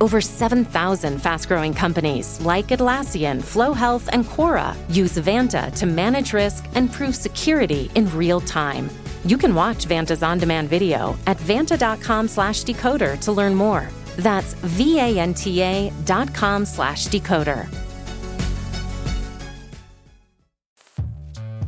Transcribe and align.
Over 0.00 0.20
7,000 0.20 1.20
fast 1.20 1.48
growing 1.48 1.74
companies 1.74 2.40
like 2.40 2.68
Atlassian, 2.68 3.42
Flo 3.42 3.72
Health, 3.72 4.08
and 4.12 4.24
Quora 4.24 4.76
use 4.94 5.18
Vanta 5.18 5.74
to 5.74 5.86
manage 5.86 6.32
risk 6.32 6.66
and 6.74 6.92
prove 6.92 7.16
security 7.16 7.90
in 7.96 8.08
real 8.16 8.40
time. 8.40 8.88
You 9.24 9.36
can 9.36 9.54
watch 9.54 9.86
Vanta's 9.86 10.22
on 10.22 10.38
demand 10.38 10.68
video 10.68 11.16
at 11.26 11.36
vanta.com 11.38 12.28
slash 12.28 12.62
decoder 12.62 13.18
to 13.20 13.32
learn 13.32 13.54
more. 13.54 13.88
That's 14.16 14.54
V-A-N-T-A 14.54 15.92
dot 16.04 16.32
com 16.32 16.64
slash 16.64 17.08
decoder. 17.08 17.66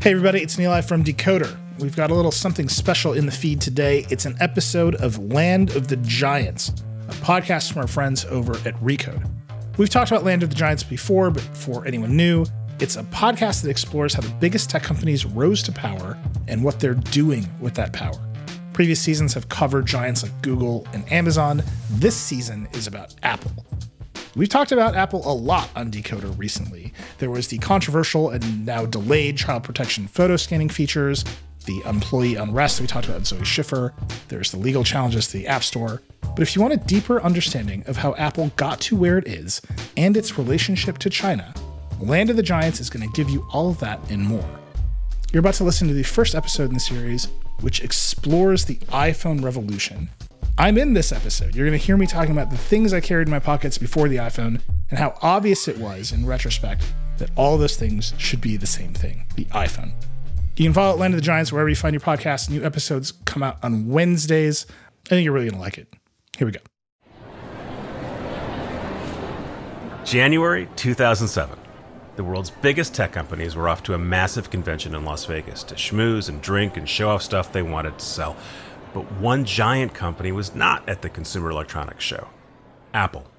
Hey 0.00 0.12
everybody, 0.12 0.40
it's 0.40 0.56
Nilay 0.56 0.82
from 0.82 1.04
Decoder. 1.04 1.54
We've 1.78 1.94
got 1.96 2.10
a 2.10 2.14
little 2.14 2.32
something 2.32 2.68
special 2.68 3.12
in 3.12 3.26
the 3.26 3.32
feed 3.32 3.60
today. 3.60 4.06
It's 4.08 4.24
an 4.24 4.36
episode 4.40 4.94
of 4.94 5.18
Land 5.18 5.76
of 5.76 5.88
the 5.88 5.96
Giants, 5.96 6.72
a 7.10 7.14
podcast 7.14 7.72
from 7.72 7.82
our 7.82 7.88
friends 7.88 8.24
over 8.26 8.52
at 8.68 8.74
Recode. 8.76 9.28
We've 9.78 9.90
talked 9.90 10.12
about 10.12 10.24
Land 10.24 10.44
of 10.44 10.50
the 10.50 10.54
Giants 10.54 10.84
before, 10.84 11.30
but 11.30 11.42
for 11.42 11.84
anyone 11.84 12.16
new, 12.16 12.46
it's 12.78 12.96
a 12.96 13.02
podcast 13.04 13.62
that 13.62 13.70
explores 13.70 14.14
how 14.14 14.20
the 14.20 14.32
biggest 14.34 14.70
tech 14.70 14.84
companies 14.84 15.26
rose 15.26 15.62
to 15.64 15.72
power 15.72 16.16
and 16.46 16.62
what 16.62 16.78
they're 16.78 16.94
doing 16.94 17.48
with 17.60 17.74
that 17.74 17.92
power. 17.92 18.18
Previous 18.72 19.00
seasons 19.00 19.34
have 19.34 19.48
covered 19.48 19.86
giants 19.86 20.22
like 20.22 20.40
Google 20.40 20.86
and 20.92 21.10
Amazon. 21.12 21.62
This 21.90 22.14
season 22.14 22.68
is 22.72 22.86
about 22.86 23.14
Apple. 23.24 23.66
We've 24.36 24.48
talked 24.48 24.70
about 24.70 24.94
Apple 24.94 25.22
a 25.24 25.34
lot 25.34 25.68
on 25.74 25.90
Decoder 25.90 26.38
recently. 26.38 26.92
There 27.18 27.30
was 27.30 27.48
the 27.48 27.58
controversial 27.58 28.30
and 28.30 28.64
now 28.64 28.86
delayed 28.86 29.36
child 29.36 29.64
protection 29.64 30.06
photo 30.06 30.36
scanning 30.36 30.68
features, 30.68 31.24
the 31.66 31.82
employee 31.86 32.36
unrest 32.36 32.80
we 32.80 32.86
talked 32.86 33.06
about 33.06 33.18
in 33.18 33.24
Zoe 33.24 33.44
Schiffer, 33.44 33.92
there's 34.28 34.52
the 34.52 34.58
legal 34.58 34.84
challenges 34.84 35.26
to 35.28 35.38
the 35.38 35.48
App 35.48 35.64
Store. 35.64 36.00
But 36.34 36.42
if 36.42 36.54
you 36.54 36.62
want 36.62 36.74
a 36.74 36.78
deeper 36.78 37.20
understanding 37.22 37.82
of 37.86 37.96
how 37.96 38.14
Apple 38.14 38.50
got 38.56 38.80
to 38.82 38.96
where 38.96 39.18
it 39.18 39.26
is 39.26 39.60
and 39.96 40.16
its 40.16 40.38
relationship 40.38 40.98
to 40.98 41.10
China, 41.10 41.52
Land 42.00 42.30
of 42.30 42.36
the 42.36 42.42
Giants 42.42 42.80
is 42.80 42.88
going 42.88 43.06
to 43.06 43.14
give 43.14 43.28
you 43.28 43.46
all 43.52 43.70
of 43.70 43.80
that 43.80 44.00
and 44.10 44.22
more. 44.22 44.58
You're 45.32 45.40
about 45.40 45.54
to 45.54 45.64
listen 45.64 45.86
to 45.88 45.94
the 45.94 46.02
first 46.02 46.34
episode 46.34 46.68
in 46.68 46.74
the 46.74 46.80
series, 46.80 47.28
which 47.60 47.82
explores 47.82 48.64
the 48.64 48.76
iPhone 48.88 49.44
revolution. 49.44 50.08
I'm 50.56 50.76
in 50.78 50.94
this 50.94 51.12
episode. 51.12 51.54
You're 51.54 51.66
going 51.66 51.78
to 51.78 51.84
hear 51.84 51.96
me 51.96 52.06
talking 52.06 52.32
about 52.32 52.50
the 52.50 52.56
things 52.56 52.92
I 52.92 53.00
carried 53.00 53.28
in 53.28 53.30
my 53.30 53.38
pockets 53.38 53.78
before 53.78 54.08
the 54.08 54.16
iPhone 54.16 54.60
and 54.90 54.98
how 54.98 55.16
obvious 55.22 55.68
it 55.68 55.78
was 55.78 56.12
in 56.12 56.26
retrospect 56.26 56.84
that 57.18 57.30
all 57.36 57.56
those 57.58 57.76
things 57.76 58.12
should 58.18 58.40
be 58.40 58.56
the 58.56 58.66
same 58.66 58.92
thing 58.92 59.26
the 59.36 59.44
iPhone. 59.46 59.92
You 60.56 60.64
can 60.64 60.72
follow 60.74 60.96
Land 60.96 61.14
of 61.14 61.18
the 61.20 61.24
Giants 61.24 61.52
wherever 61.52 61.68
you 61.68 61.76
find 61.76 61.94
your 61.94 62.00
podcasts. 62.00 62.50
New 62.50 62.64
episodes 62.64 63.12
come 63.24 63.42
out 63.42 63.58
on 63.62 63.88
Wednesdays. 63.88 64.66
I 65.06 65.08
think 65.08 65.24
you're 65.24 65.32
really 65.32 65.46
going 65.46 65.58
to 65.58 65.62
like 65.62 65.78
it. 65.78 65.94
Here 66.40 66.46
we 66.46 66.52
go. 66.52 66.60
January 70.06 70.70
2007. 70.74 71.58
The 72.16 72.24
world's 72.24 72.48
biggest 72.48 72.94
tech 72.94 73.12
companies 73.12 73.54
were 73.54 73.68
off 73.68 73.82
to 73.82 73.92
a 73.92 73.98
massive 73.98 74.48
convention 74.48 74.94
in 74.94 75.04
Las 75.04 75.26
Vegas 75.26 75.62
to 75.64 75.74
schmooze 75.74 76.30
and 76.30 76.40
drink 76.40 76.78
and 76.78 76.88
show 76.88 77.10
off 77.10 77.20
stuff 77.20 77.52
they 77.52 77.60
wanted 77.60 77.98
to 77.98 78.04
sell. 78.06 78.38
But 78.94 79.12
one 79.20 79.44
giant 79.44 79.92
company 79.92 80.32
was 80.32 80.54
not 80.54 80.88
at 80.88 81.02
the 81.02 81.10
Consumer 81.10 81.50
Electronics 81.50 82.04
Show 82.04 82.26
Apple. 82.94 83.30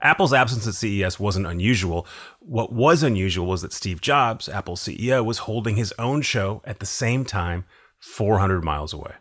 Apple's 0.00 0.32
absence 0.32 0.68
at 0.68 0.74
CES 0.74 1.18
wasn't 1.18 1.48
unusual. 1.48 2.06
What 2.38 2.72
was 2.72 3.02
unusual 3.02 3.46
was 3.46 3.62
that 3.62 3.72
Steve 3.72 4.00
Jobs, 4.00 4.48
Apple's 4.48 4.82
CEO, 4.82 5.24
was 5.24 5.38
holding 5.38 5.74
his 5.74 5.92
own 5.98 6.22
show 6.22 6.62
at 6.64 6.78
the 6.78 6.86
same 6.86 7.24
time, 7.24 7.64
400 7.98 8.62
miles 8.62 8.92
away. 8.92 9.14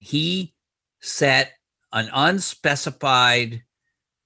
He 0.00 0.52
set 1.00 1.54
an 1.92 2.08
unspecified 2.12 3.62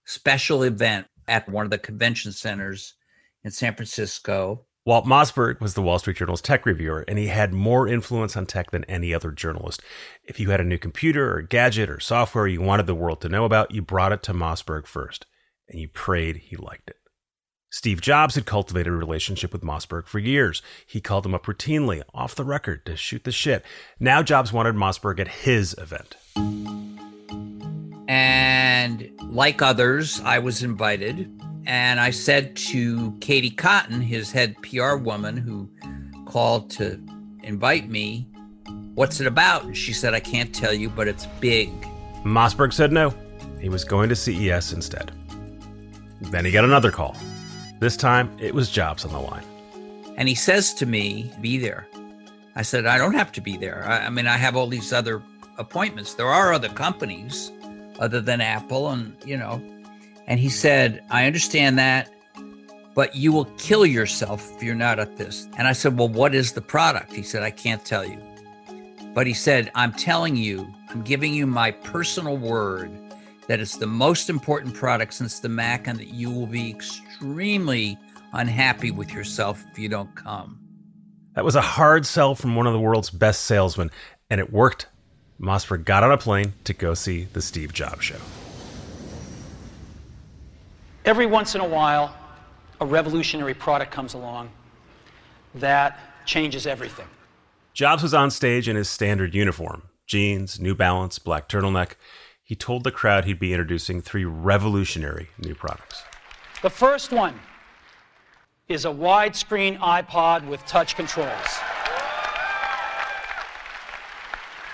special 0.04 0.62
event 0.62 1.06
at 1.26 1.48
one 1.48 1.64
of 1.64 1.70
the 1.70 1.78
convention 1.78 2.32
centers 2.32 2.94
in 3.42 3.50
San 3.50 3.75
Francisco. 3.75 4.66
Walt 4.86 5.06
Mossberg 5.06 5.60
was 5.60 5.72
the 5.72 5.80
Wall 5.80 5.98
Street 5.98 6.19
Journal's 6.19 6.42
tech 6.42 6.66
reviewer, 6.66 7.06
and 7.08 7.19
he 7.19 7.28
had 7.28 7.54
more 7.54 7.88
influence 7.88 8.36
on 8.36 8.44
tech 8.44 8.70
than 8.70 8.84
any 8.84 9.14
other 9.14 9.30
journalist. 9.30 9.80
If 10.25 10.38
you 10.38 10.50
had 10.50 10.60
a 10.60 10.64
new 10.64 10.76
computer 10.76 11.34
or 11.34 11.41
gadget 11.41 11.88
or 11.88 12.00
software 12.00 12.47
you 12.47 12.60
wanted 12.60 12.86
the 12.86 12.94
world 12.94 13.22
to 13.22 13.30
know 13.30 13.47
about, 13.47 13.70
you 13.70 13.81
brought 13.81 14.12
it 14.12 14.22
to 14.25 14.34
Mossberg 14.34 14.86
first, 14.86 15.25
and 15.70 15.81
you 15.81 15.88
prayed 15.88 16.36
he 16.36 16.56
liked 16.56 16.91
it. 16.91 16.96
Steve 17.70 18.02
Jobs 18.02 18.34
had 18.34 18.44
cultivated 18.44 18.92
a 18.92 18.96
relationship 18.96 19.52
with 19.52 19.62
Mossberg 19.62 20.06
for 20.06 20.19
years. 20.19 20.62
He 20.86 21.00
called 21.00 21.25
him 21.25 21.34
up 21.34 21.46
routinely, 21.46 22.02
off 22.12 22.34
the 22.34 22.44
record, 22.44 22.84
to 22.86 22.94
shoot 22.94 23.25
the 23.25 23.32
shit. 23.32 23.64
Now 23.98 24.22
Jobs 24.22 24.52
wanted 24.52 24.75
Mossberg 24.75 25.19
at 25.19 25.28
his 25.28 25.75
event. 25.78 26.14
And 28.14 29.10
like 29.25 29.60
others, 29.60 30.20
I 30.20 30.38
was 30.38 30.62
invited 30.62 31.28
and 31.66 31.98
I 31.98 32.10
said 32.10 32.54
to 32.56 33.10
Katie 33.19 33.50
Cotton, 33.50 34.00
his 34.00 34.30
head 34.30 34.54
PR 34.62 34.94
woman 34.94 35.36
who 35.36 35.69
called 36.25 36.70
to 36.70 37.00
invite 37.42 37.91
me, 37.91 38.28
What's 38.94 39.20
it 39.20 39.26
about? 39.26 39.64
And 39.64 39.76
she 39.76 39.92
said, 39.92 40.14
I 40.14 40.20
can't 40.20 40.54
tell 40.54 40.72
you, 40.72 40.88
but 40.88 41.08
it's 41.08 41.26
big. 41.41 41.72
Mossberg 42.22 42.72
said 42.72 42.92
no. 42.92 43.12
He 43.60 43.69
was 43.69 43.82
going 43.82 44.08
to 44.10 44.14
CES 44.14 44.72
instead. 44.72 45.10
Then 46.20 46.44
he 46.44 46.52
got 46.52 46.64
another 46.64 46.92
call. 46.92 47.16
This 47.81 47.96
time, 47.96 48.31
it 48.38 48.54
was 48.54 48.70
Jobs 48.70 49.04
on 49.04 49.10
the 49.10 49.19
line. 49.19 49.42
And 50.16 50.28
he 50.28 50.36
says 50.36 50.72
to 50.75 50.86
me, 50.86 51.32
Be 51.41 51.58
there. 51.58 51.88
I 52.54 52.62
said, 52.62 52.86
I 52.86 52.96
don't 52.96 53.14
have 53.14 53.32
to 53.32 53.41
be 53.41 53.56
there. 53.56 53.84
I, 53.84 54.06
I 54.06 54.10
mean, 54.10 54.28
I 54.28 54.36
have 54.36 54.54
all 54.54 54.69
these 54.69 54.92
other 54.92 55.20
appointments. 55.58 56.14
There 56.14 56.28
are 56.28 56.52
other 56.52 56.69
companies 56.69 57.50
other 57.99 58.21
than 58.21 58.41
Apple, 58.41 58.91
and, 58.91 59.16
you 59.25 59.37
know, 59.37 59.62
and 60.27 60.41
he 60.41 60.49
said, 60.49 61.05
I 61.10 61.27
understand 61.27 61.78
that, 61.78 62.10
but 62.94 63.15
you 63.15 63.32
will 63.32 63.47
kill 63.59 63.84
yourself 63.84 64.53
if 64.55 64.62
you're 64.62 64.75
not 64.75 64.99
at 64.99 65.16
this. 65.16 65.49
And 65.59 65.66
I 65.69 65.72
said, 65.72 65.99
Well, 65.99 66.09
what 66.09 66.34
is 66.34 66.53
the 66.53 66.62
product? 66.62 67.12
He 67.12 67.22
said, 67.22 67.43
I 67.43 67.50
can't 67.50 67.84
tell 67.84 68.05
you. 68.05 68.19
But 69.15 69.27
he 69.27 69.34
said, 69.34 69.71
I'm 69.75 69.93
telling 69.93 70.37
you, 70.37 70.72
I'm 70.91 71.03
giving 71.03 71.34
you 71.34 71.47
my 71.47 71.71
personal 71.71 72.37
word 72.37 72.91
that 73.47 73.60
it's 73.60 73.77
the 73.77 73.87
most 73.87 74.31
important 74.31 74.75
product 74.75 75.15
since 75.15 75.41
the 75.41 75.49
Mac 75.49 75.87
and 75.87 75.99
that 75.99 76.09
you 76.09 76.31
will 76.31 76.47
be 76.47 76.71
extremely 76.71 77.99
unhappy 78.32 78.91
with 78.91 79.12
yourself 79.12 79.65
if 79.71 79.78
you 79.78 79.88
don't 79.88 80.15
come. 80.16 80.59
That 81.34 81.44
was 81.44 81.56
a 81.56 81.61
hard 81.61 82.06
sell 82.06 82.34
from 82.34 82.56
one 82.56 82.66
of 82.66 82.72
the 82.72 82.81
world's 82.81 83.11
best 83.11 83.43
salesmen, 83.43 83.91
and 84.31 84.41
it 84.41 84.53
worked. 84.53 84.87
Mossberg 85.44 85.84
got 85.84 86.03
on 86.03 86.10
a 86.10 86.19
plane 86.19 86.55
to 86.65 86.72
go 86.72 86.94
see 86.94 87.25
the 87.32 87.43
Steve 87.43 87.72
Jobs 87.72 88.05
show. 88.05 88.21
Every 91.05 91.27
once 91.27 91.55
in 91.55 91.60
a 91.60 91.69
while, 91.69 92.16
a 92.81 92.87
revolutionary 92.87 93.55
product 93.55 93.93
comes 93.93 94.15
along 94.15 94.50
that 95.55 96.27
changes 96.27 96.66
everything. 96.66 97.06
Jobs 97.75 98.03
was 98.03 98.15
on 98.15 98.31
stage 98.31 98.69
in 98.69 98.77
his 98.77 98.88
standard 98.88 99.34
uniform 99.34 99.82
jeans, 100.06 100.60
New 100.60 100.75
Balance, 100.75 101.19
black 101.19 101.49
turtleneck. 101.49 101.93
He 102.43 102.55
told 102.55 102.84
the 102.84 102.91
crowd 102.91 103.25
he'd 103.25 103.38
be 103.38 103.53
introducing 103.53 104.03
three 104.03 104.25
revolutionary 104.25 105.28
new 105.38 105.55
products. 105.55 106.03
The 106.62 106.71
first 106.71 107.11
one 107.11 107.38
is 108.69 108.85
a 108.85 108.91
widescreen 108.91 109.79
iPod 109.79 110.46
with 110.46 110.64
touch 110.67 110.94
controls. 110.94 111.58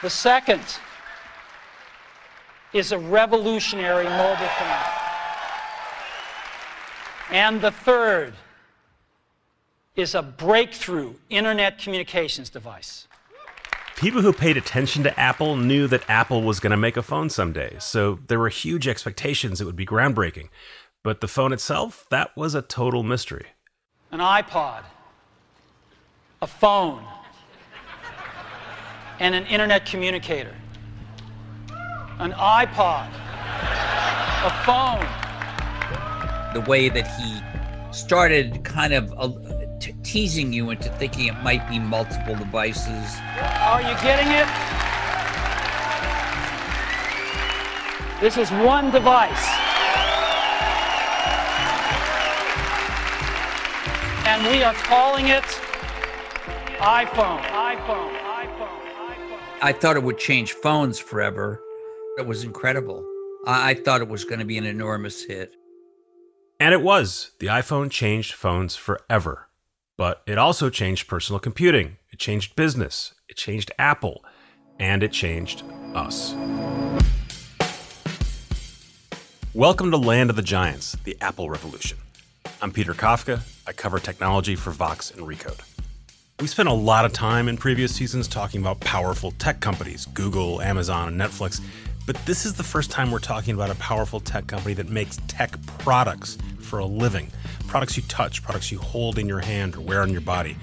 The 0.02 0.10
second 0.10 0.62
is 2.72 2.92
a 2.92 2.98
revolutionary 2.98 4.04
mobile 4.04 4.46
phone. 4.46 5.00
And 7.30 7.60
the 7.60 7.70
third 7.70 8.34
is 9.96 10.14
a 10.14 10.22
breakthrough 10.22 11.14
internet 11.28 11.78
communications 11.78 12.48
device. 12.48 13.06
People 13.96 14.22
who 14.22 14.32
paid 14.32 14.56
attention 14.56 15.02
to 15.02 15.20
Apple 15.20 15.56
knew 15.56 15.86
that 15.88 16.08
Apple 16.08 16.42
was 16.42 16.60
going 16.60 16.70
to 16.70 16.76
make 16.78 16.96
a 16.96 17.02
phone 17.02 17.28
someday, 17.28 17.76
so 17.78 18.18
there 18.28 18.38
were 18.38 18.48
huge 18.48 18.88
expectations 18.88 19.60
it 19.60 19.66
would 19.66 19.76
be 19.76 19.84
groundbreaking. 19.84 20.48
But 21.02 21.20
the 21.20 21.28
phone 21.28 21.52
itself, 21.52 22.06
that 22.10 22.34
was 22.34 22.54
a 22.54 22.62
total 22.62 23.02
mystery. 23.02 23.48
An 24.10 24.20
iPod, 24.20 24.84
a 26.40 26.46
phone, 26.46 27.04
and 29.20 29.34
an 29.34 29.44
internet 29.46 29.84
communicator. 29.84 30.54
An 32.18 32.32
iPod, 32.32 33.06
a 34.44 34.50
phone, 34.64 35.06
The 36.54 36.68
way 36.68 36.88
that 36.88 37.06
he 37.06 37.40
started 37.92 38.64
kind 38.64 38.92
of 38.92 39.12
uh, 39.16 39.30
t- 39.78 39.94
teasing 40.02 40.52
you 40.52 40.70
into 40.70 40.88
thinking 40.88 41.26
it 41.28 41.36
might 41.42 41.68
be 41.68 41.78
multiple 41.78 42.34
devices. 42.34 43.16
Are 43.60 43.80
you 43.80 43.94
getting 44.02 44.28
it? 44.32 44.48
This 48.20 48.36
is 48.36 48.50
one 48.50 48.90
device. 48.90 49.46
And 54.26 54.46
we 54.50 54.62
are 54.62 54.74
calling 54.74 55.28
it 55.28 55.44
iPhone. 56.80 57.42
iPhone. 57.42 58.19
I 59.62 59.72
thought 59.72 59.96
it 59.96 60.02
would 60.02 60.16
change 60.16 60.54
phones 60.54 60.98
forever. 60.98 61.60
It 62.16 62.26
was 62.26 62.44
incredible. 62.44 63.04
I, 63.46 63.72
I 63.72 63.74
thought 63.74 64.00
it 64.00 64.08
was 64.08 64.24
going 64.24 64.38
to 64.38 64.46
be 64.46 64.56
an 64.56 64.64
enormous 64.64 65.22
hit. 65.22 65.54
And 66.58 66.72
it 66.72 66.80
was. 66.80 67.32
The 67.40 67.48
iPhone 67.48 67.90
changed 67.90 68.32
phones 68.32 68.74
forever. 68.74 69.50
But 69.98 70.22
it 70.26 70.38
also 70.38 70.70
changed 70.70 71.08
personal 71.08 71.40
computing, 71.40 71.98
it 72.10 72.18
changed 72.18 72.56
business, 72.56 73.12
it 73.28 73.36
changed 73.36 73.70
Apple, 73.78 74.24
and 74.78 75.02
it 75.02 75.12
changed 75.12 75.62
us. 75.94 76.34
Welcome 79.52 79.90
to 79.90 79.98
Land 79.98 80.30
of 80.30 80.36
the 80.36 80.42
Giants, 80.42 80.96
the 81.04 81.18
Apple 81.20 81.50
Revolution. 81.50 81.98
I'm 82.62 82.72
Peter 82.72 82.94
Kafka. 82.94 83.42
I 83.66 83.72
cover 83.72 83.98
technology 83.98 84.56
for 84.56 84.70
Vox 84.70 85.10
and 85.10 85.26
Recode. 85.26 85.60
We 86.40 86.46
spent 86.46 86.70
a 86.70 86.72
lot 86.72 87.04
of 87.04 87.12
time 87.12 87.48
in 87.48 87.58
previous 87.58 87.94
seasons 87.94 88.26
talking 88.26 88.62
about 88.62 88.80
powerful 88.80 89.32
tech 89.32 89.60
companies, 89.60 90.06
Google, 90.06 90.62
Amazon, 90.62 91.08
and 91.08 91.20
Netflix, 91.20 91.60
but 92.06 92.16
this 92.24 92.46
is 92.46 92.54
the 92.54 92.62
first 92.62 92.90
time 92.90 93.10
we're 93.10 93.18
talking 93.18 93.52
about 93.52 93.68
a 93.68 93.74
powerful 93.74 94.20
tech 94.20 94.46
company 94.46 94.72
that 94.72 94.88
makes 94.88 95.18
tech 95.28 95.54
products 95.76 96.38
for 96.58 96.78
a 96.78 96.86
living. 96.86 97.30
Products 97.66 97.98
you 97.98 98.02
touch, 98.04 98.42
products 98.42 98.72
you 98.72 98.78
hold 98.78 99.18
in 99.18 99.28
your 99.28 99.40
hand 99.40 99.76
or 99.76 99.82
wear 99.82 100.00
on 100.00 100.08
your 100.08 100.22
body. 100.22 100.56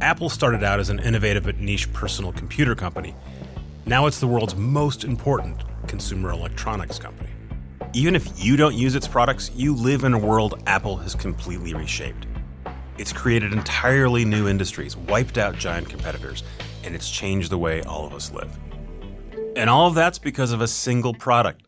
Apple 0.00 0.28
started 0.28 0.64
out 0.64 0.80
as 0.80 0.90
an 0.90 0.98
innovative 0.98 1.44
but 1.44 1.60
niche 1.60 1.92
personal 1.92 2.32
computer 2.32 2.74
company. 2.74 3.14
Now 3.86 4.06
it's 4.06 4.18
the 4.18 4.26
world's 4.26 4.56
most 4.56 5.04
important 5.04 5.62
consumer 5.86 6.32
electronics 6.32 6.98
company. 6.98 7.30
Even 7.92 8.16
if 8.16 8.44
you 8.44 8.56
don't 8.56 8.74
use 8.74 8.96
its 8.96 9.06
products, 9.06 9.52
you 9.54 9.72
live 9.72 10.02
in 10.02 10.14
a 10.14 10.18
world 10.18 10.60
Apple 10.66 10.96
has 10.96 11.14
completely 11.14 11.74
reshaped. 11.74 12.26
It's 12.98 13.12
created 13.12 13.52
entirely 13.52 14.24
new 14.24 14.48
industries, 14.48 14.96
wiped 14.96 15.38
out 15.38 15.56
giant 15.56 15.88
competitors, 15.88 16.42
and 16.84 16.94
it's 16.94 17.10
changed 17.10 17.50
the 17.50 17.58
way 17.58 17.82
all 17.82 18.06
of 18.06 18.14
us 18.14 18.32
live. 18.32 18.56
And 19.56 19.68
all 19.68 19.86
of 19.86 19.94
that's 19.94 20.18
because 20.18 20.52
of 20.52 20.60
a 20.60 20.68
single 20.68 21.14
product 21.14 21.62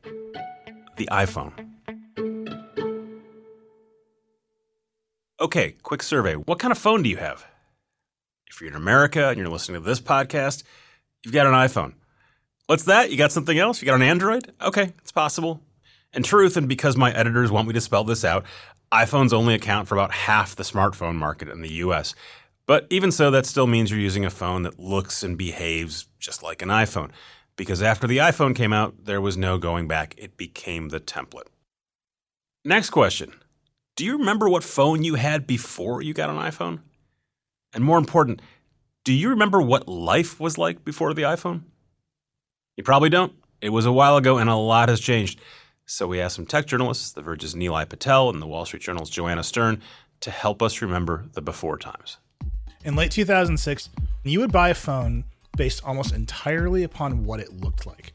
the 0.97 1.09
iPhone. 1.13 1.53
Okay, 5.41 5.77
quick 5.83 6.03
survey. 6.03 6.35
What 6.35 6.59
kind 6.59 6.73
of 6.73 6.79
phone 6.79 7.03
do 7.03 7.09
you 7.09 7.17
have? 7.17 7.47
If 8.51 8.61
you're 8.61 8.71
in 8.71 8.77
America 8.77 9.29
and 9.29 9.39
you're 9.39 9.49
listening 9.49 9.81
to 9.81 9.87
this 9.87 10.01
podcast, 10.01 10.65
you've 11.25 11.33
got 11.33 11.47
an 11.47 11.53
iPhone. 11.53 11.95
What's 12.67 12.85
that? 12.85 13.11
You 13.11 13.17
got 13.17 13.31
something 13.31 13.57
else? 13.57 13.81
You 13.81 13.87
got 13.87 13.95
an 13.95 14.03
Android? 14.03 14.53
Okay, 14.61 14.93
it's 14.99 15.13
possible. 15.13 15.61
In 16.13 16.23
truth, 16.23 16.57
and 16.57 16.69
because 16.69 16.97
my 16.97 17.13
editors 17.13 17.53
want 17.53 17.69
me 17.69 17.75
to 17.75 17.81
spell 17.81 18.03
this 18.03 18.25
out, 18.25 18.45
iPhones 18.93 19.32
only 19.32 19.55
account 19.55 19.88
for 19.88 19.94
about 19.94 20.12
half 20.12 20.56
the 20.56 20.62
smartphone 20.62 21.17
market 21.17 21.49
in 21.49 21.61
the 21.61 21.73
US. 21.85 22.14
But 22.67 22.87
even 22.90 23.11
so, 23.11 23.31
that 23.31 23.46
still 23.46 23.67
means 23.67 23.90
you're 23.90 24.00
using 24.00 24.25
a 24.25 24.31
phone 24.31 24.62
that 24.62 24.79
looks 24.79 25.23
and 25.23 25.38
behaves 25.38 26.06
just 26.19 26.43
like 26.43 26.62
an 26.62 26.69
iPhone. 26.69 27.11
Because 27.56 27.82
after 27.82 28.06
the 28.06 28.19
iPhone 28.19 28.55
came 28.55 28.73
out, 28.73 29.05
there 29.05 29.20
was 29.20 29.37
no 29.37 29.58
going 29.58 29.88
back. 29.88 30.14
It 30.17 30.37
became 30.37 30.90
the 30.90 31.00
template. 31.00 31.49
Next 32.64 32.90
question 32.90 33.32
Do 33.96 34.05
you 34.05 34.19
remember 34.19 34.49
what 34.49 34.64
phone 34.64 35.02
you 35.02 35.14
had 35.14 35.46
before 35.46 36.02
you 36.02 36.14
got 36.14 36.31
an 36.31 36.37
iPhone? 36.37 36.81
And 37.73 37.84
more 37.84 37.99
important, 37.99 38.41
do 39.05 39.12
you 39.12 39.31
remember 39.31 39.61
what 39.61 39.88
life 39.88 40.38
was 40.38 40.58
like 40.58 40.84
before 40.84 41.14
the 41.14 41.23
iPhone? 41.23 41.62
You 42.76 42.84
probably 42.84 43.08
don't. 43.08 43.32
It 43.61 43.70
was 43.70 43.87
a 43.87 43.93
while 43.93 44.17
ago 44.17 44.38
and 44.38 44.49
a 44.49 44.55
lot 44.55 44.88
has 44.88 45.00
changed. 45.00 45.41
So 45.90 46.06
we 46.06 46.20
asked 46.20 46.37
some 46.37 46.44
tech 46.44 46.67
journalists, 46.67 47.12
The 47.12 47.23
Verge's 47.23 47.55
Nilay 47.55 47.88
Patel 47.88 48.29
and 48.29 48.43
the 48.43 48.46
Wall 48.46 48.67
Street 48.67 48.82
Journal's 48.82 49.08
Joanna 49.08 49.43
Stern, 49.43 49.81
to 50.20 50.31
help 50.31 50.61
us 50.62 50.82
remember 50.82 51.25
the 51.32 51.40
before 51.40 51.79
times. 51.79 52.19
In 52.85 52.94
late 52.94 53.11
2006, 53.11 53.88
you 54.23 54.38
would 54.40 54.52
buy 54.52 54.69
a 54.69 54.75
phone 54.75 55.25
based 55.56 55.82
almost 55.82 56.12
entirely 56.12 56.82
upon 56.82 57.25
what 57.25 57.40
it 57.40 57.62
looked 57.62 57.87
like. 57.87 58.12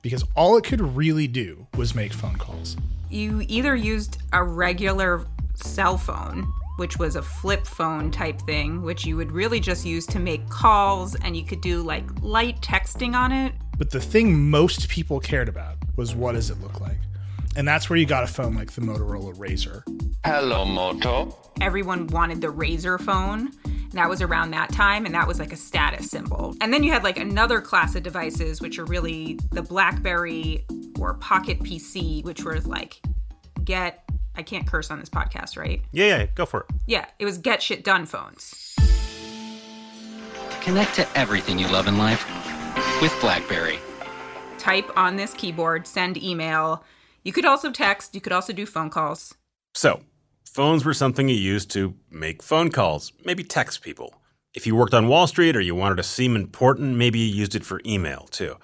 Because 0.00 0.22
all 0.36 0.56
it 0.56 0.62
could 0.62 0.80
really 0.80 1.26
do 1.26 1.66
was 1.76 1.96
make 1.96 2.12
phone 2.12 2.36
calls. 2.36 2.76
You 3.10 3.44
either 3.48 3.74
used 3.74 4.18
a 4.32 4.44
regular 4.44 5.26
cell 5.56 5.98
phone, 5.98 6.44
which 6.76 7.00
was 7.00 7.16
a 7.16 7.22
flip 7.22 7.66
phone 7.66 8.12
type 8.12 8.40
thing, 8.42 8.80
which 8.80 9.04
you 9.04 9.16
would 9.16 9.32
really 9.32 9.58
just 9.58 9.84
use 9.84 10.06
to 10.06 10.20
make 10.20 10.48
calls 10.50 11.16
and 11.16 11.36
you 11.36 11.44
could 11.44 11.60
do 11.60 11.82
like 11.82 12.04
light 12.22 12.60
texting 12.60 13.14
on 13.14 13.32
it. 13.32 13.54
But 13.78 13.90
the 13.90 14.00
thing 14.00 14.48
most 14.48 14.88
people 14.88 15.20
cared 15.20 15.48
about 15.48 15.76
was 15.96 16.14
what 16.14 16.32
does 16.32 16.50
it 16.50 16.60
look 16.60 16.80
like? 16.80 16.96
And 17.56 17.68
that's 17.68 17.88
where 17.88 17.98
you 17.98 18.06
got 18.06 18.24
a 18.24 18.26
phone 18.26 18.54
like 18.54 18.72
the 18.72 18.80
Motorola 18.80 19.34
Razr. 19.34 19.82
Hello, 20.24 20.64
Moto. 20.64 21.36
Everyone 21.60 22.06
wanted 22.06 22.40
the 22.40 22.48
Razr 22.48 23.00
phone. 23.00 23.50
That 23.92 24.08
was 24.08 24.20
around 24.20 24.50
that 24.50 24.72
time, 24.72 25.06
and 25.06 25.14
that 25.14 25.26
was 25.26 25.38
like 25.38 25.52
a 25.52 25.56
status 25.56 26.10
symbol. 26.10 26.54
And 26.60 26.72
then 26.72 26.82
you 26.82 26.92
had 26.92 27.02
like 27.02 27.18
another 27.18 27.60
class 27.60 27.94
of 27.94 28.02
devices, 28.02 28.60
which 28.60 28.78
are 28.78 28.84
really 28.84 29.38
the 29.52 29.62
Blackberry 29.62 30.66
or 30.98 31.14
Pocket 31.14 31.60
PC, 31.60 32.24
which 32.24 32.44
was 32.44 32.66
like 32.66 33.00
get, 33.64 34.08
I 34.34 34.42
can't 34.42 34.66
curse 34.66 34.90
on 34.90 35.00
this 35.00 35.08
podcast, 35.08 35.56
right? 35.56 35.82
Yeah, 35.92 36.06
yeah, 36.06 36.26
go 36.34 36.44
for 36.44 36.60
it. 36.60 36.66
Yeah, 36.86 37.06
it 37.18 37.24
was 37.24 37.38
get 37.38 37.62
shit 37.62 37.84
done 37.84 38.04
phones. 38.04 38.74
Connect 40.60 40.94
to 40.96 41.06
everything 41.16 41.58
you 41.58 41.68
love 41.68 41.86
in 41.86 41.96
life 41.96 42.26
with 43.00 43.16
Blackberry 43.20 43.78
type 44.66 44.90
on 44.96 45.14
this 45.14 45.32
keyboard, 45.32 45.86
send 45.86 46.20
email. 46.20 46.82
You 47.22 47.32
could 47.32 47.44
also 47.44 47.70
text, 47.70 48.16
you 48.16 48.20
could 48.20 48.32
also 48.32 48.52
do 48.52 48.66
phone 48.66 48.90
calls. 48.90 49.32
So, 49.74 50.00
phones 50.44 50.84
were 50.84 50.92
something 50.92 51.28
you 51.28 51.36
used 51.36 51.70
to 51.70 51.94
make 52.10 52.42
phone 52.42 52.70
calls, 52.70 53.12
maybe 53.24 53.44
text 53.44 53.82
people. 53.82 54.14
If 54.54 54.66
you 54.66 54.74
worked 54.74 54.94
on 54.94 55.06
Wall 55.06 55.28
Street 55.28 55.54
or 55.54 55.60
you 55.60 55.76
wanted 55.76 55.96
to 55.96 56.02
seem 56.02 56.34
important, 56.34 56.96
maybe 56.96 57.20
you 57.20 57.32
used 57.32 57.54
it 57.54 57.64
for 57.64 57.80
email 57.86 58.26
too. 58.32 58.56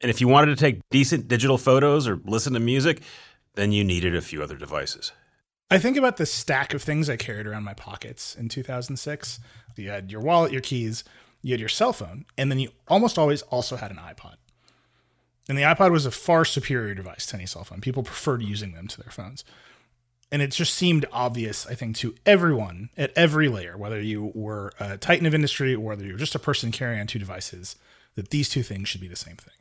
And 0.00 0.10
if 0.10 0.20
you 0.20 0.28
wanted 0.28 0.46
to 0.46 0.56
take 0.56 0.80
decent 0.90 1.28
digital 1.28 1.58
photos 1.58 2.08
or 2.08 2.20
listen 2.24 2.54
to 2.54 2.60
music, 2.60 3.02
then 3.54 3.70
you 3.70 3.84
needed 3.84 4.16
a 4.16 4.22
few 4.22 4.42
other 4.42 4.56
devices. 4.56 5.12
I 5.70 5.78
think 5.78 5.98
about 5.98 6.16
the 6.16 6.26
stack 6.26 6.72
of 6.72 6.82
things 6.82 7.10
I 7.10 7.16
carried 7.16 7.46
around 7.46 7.64
my 7.64 7.74
pockets 7.74 8.34
in 8.34 8.48
2006. 8.48 9.40
You 9.76 9.90
had 9.90 10.10
your 10.10 10.22
wallet, 10.22 10.52
your 10.52 10.60
keys, 10.62 11.04
you 11.42 11.52
had 11.52 11.60
your 11.60 11.68
cell 11.68 11.92
phone, 11.92 12.24
and 12.38 12.50
then 12.50 12.58
you 12.58 12.70
almost 12.88 13.18
always 13.18 13.42
also 13.42 13.76
had 13.76 13.90
an 13.90 13.98
iPod. 13.98 14.36
And 15.48 15.58
the 15.58 15.62
iPod 15.62 15.90
was 15.90 16.06
a 16.06 16.10
far 16.10 16.44
superior 16.44 16.94
device 16.94 17.26
to 17.26 17.36
any 17.36 17.46
cell 17.46 17.64
phone. 17.64 17.80
People 17.80 18.02
preferred 18.02 18.42
using 18.42 18.72
them 18.72 18.86
to 18.88 19.02
their 19.02 19.10
phones. 19.10 19.44
And 20.30 20.40
it 20.40 20.52
just 20.52 20.72
seemed 20.72 21.04
obvious, 21.12 21.66
I 21.66 21.74
think, 21.74 21.96
to 21.96 22.14
everyone 22.24 22.88
at 22.96 23.12
every 23.16 23.48
layer, 23.48 23.76
whether 23.76 24.00
you 24.00 24.32
were 24.34 24.72
a 24.80 24.96
titan 24.96 25.26
of 25.26 25.34
industry 25.34 25.74
or 25.74 25.80
whether 25.80 26.06
you 26.06 26.12
were 26.12 26.18
just 26.18 26.34
a 26.34 26.38
person 26.38 26.72
carrying 26.72 27.00
on 27.00 27.06
two 27.06 27.18
devices, 27.18 27.76
that 28.14 28.30
these 28.30 28.48
two 28.48 28.62
things 28.62 28.88
should 28.88 29.00
be 29.00 29.08
the 29.08 29.16
same 29.16 29.36
thing. 29.36 29.52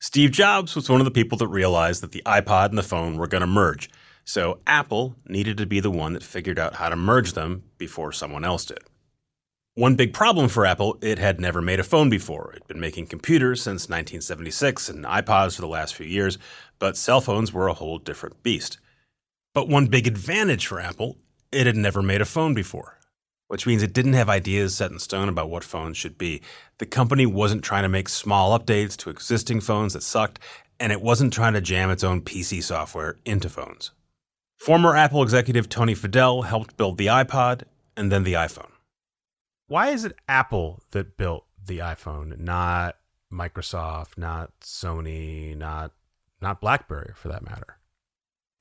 Steve 0.00 0.30
Jobs 0.30 0.74
was 0.74 0.88
one 0.88 1.00
of 1.00 1.04
the 1.04 1.10
people 1.10 1.36
that 1.38 1.48
realized 1.48 2.02
that 2.02 2.12
the 2.12 2.22
iPod 2.24 2.70
and 2.70 2.78
the 2.78 2.82
phone 2.82 3.18
were 3.18 3.26
going 3.26 3.42
to 3.42 3.46
merge. 3.46 3.90
So 4.24 4.60
Apple 4.66 5.16
needed 5.26 5.58
to 5.58 5.66
be 5.66 5.80
the 5.80 5.90
one 5.90 6.14
that 6.14 6.22
figured 6.22 6.58
out 6.58 6.76
how 6.76 6.88
to 6.88 6.96
merge 6.96 7.34
them 7.34 7.64
before 7.76 8.12
someone 8.12 8.44
else 8.44 8.64
did. 8.64 8.78
One 9.74 9.94
big 9.94 10.12
problem 10.12 10.50
for 10.50 10.66
Apple, 10.66 10.98
it 11.00 11.18
had 11.18 11.40
never 11.40 11.62
made 11.62 11.80
a 11.80 11.82
phone 11.82 12.10
before. 12.10 12.52
It'd 12.54 12.68
been 12.68 12.78
making 12.78 13.06
computers 13.06 13.62
since 13.62 13.88
1976 13.88 14.90
and 14.90 15.06
iPods 15.06 15.54
for 15.54 15.62
the 15.62 15.66
last 15.66 15.94
few 15.94 16.04
years, 16.04 16.36
but 16.78 16.94
cell 16.94 17.22
phones 17.22 17.54
were 17.54 17.68
a 17.68 17.72
whole 17.72 17.96
different 17.96 18.42
beast. 18.42 18.78
But 19.54 19.70
one 19.70 19.86
big 19.86 20.06
advantage 20.06 20.66
for 20.66 20.78
Apple, 20.78 21.16
it 21.50 21.66
had 21.66 21.76
never 21.76 22.02
made 22.02 22.20
a 22.20 22.26
phone 22.26 22.52
before, 22.52 22.98
which 23.48 23.66
means 23.66 23.82
it 23.82 23.94
didn't 23.94 24.12
have 24.12 24.28
ideas 24.28 24.76
set 24.76 24.90
in 24.90 24.98
stone 24.98 25.30
about 25.30 25.48
what 25.48 25.64
phones 25.64 25.96
should 25.96 26.18
be. 26.18 26.42
The 26.76 26.84
company 26.84 27.24
wasn't 27.24 27.64
trying 27.64 27.84
to 27.84 27.88
make 27.88 28.10
small 28.10 28.58
updates 28.58 28.94
to 28.98 29.08
existing 29.08 29.62
phones 29.62 29.94
that 29.94 30.02
sucked, 30.02 30.38
and 30.78 30.92
it 30.92 31.00
wasn't 31.00 31.32
trying 31.32 31.54
to 31.54 31.62
jam 31.62 31.88
its 31.88 32.04
own 32.04 32.20
PC 32.20 32.62
software 32.62 33.16
into 33.24 33.48
phones. 33.48 33.92
Former 34.58 34.94
Apple 34.94 35.22
executive 35.22 35.70
Tony 35.70 35.94
Fadell 35.94 36.44
helped 36.44 36.76
build 36.76 36.98
the 36.98 37.06
iPod 37.06 37.62
and 37.96 38.12
then 38.12 38.24
the 38.24 38.34
iPhone. 38.34 38.71
Why 39.66 39.90
is 39.90 40.04
it 40.04 40.16
Apple 40.28 40.82
that 40.90 41.16
built 41.16 41.46
the 41.64 41.78
iPhone, 41.78 42.38
not 42.38 42.96
Microsoft, 43.32 44.18
not 44.18 44.52
Sony, 44.60 45.56
not 45.56 45.92
not 46.40 46.60
BlackBerry 46.60 47.12
for 47.14 47.28
that 47.28 47.44
matter? 47.44 47.78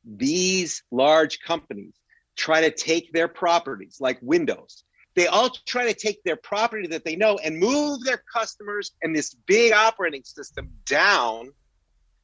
These 0.03 0.83
large 0.91 1.39
companies 1.41 1.93
try 2.37 2.61
to 2.61 2.71
take 2.71 3.11
their 3.13 3.27
properties 3.27 3.97
like 3.99 4.19
Windows. 4.21 4.83
They 5.15 5.27
all 5.27 5.49
try 5.67 5.91
to 5.91 5.93
take 5.93 6.23
their 6.23 6.37
property 6.37 6.87
that 6.87 7.03
they 7.03 7.15
know 7.15 7.37
and 7.43 7.59
move 7.59 8.03
their 8.05 8.23
customers 8.33 8.91
and 9.01 9.15
this 9.15 9.33
big 9.45 9.73
operating 9.73 10.23
system 10.23 10.71
down 10.85 11.51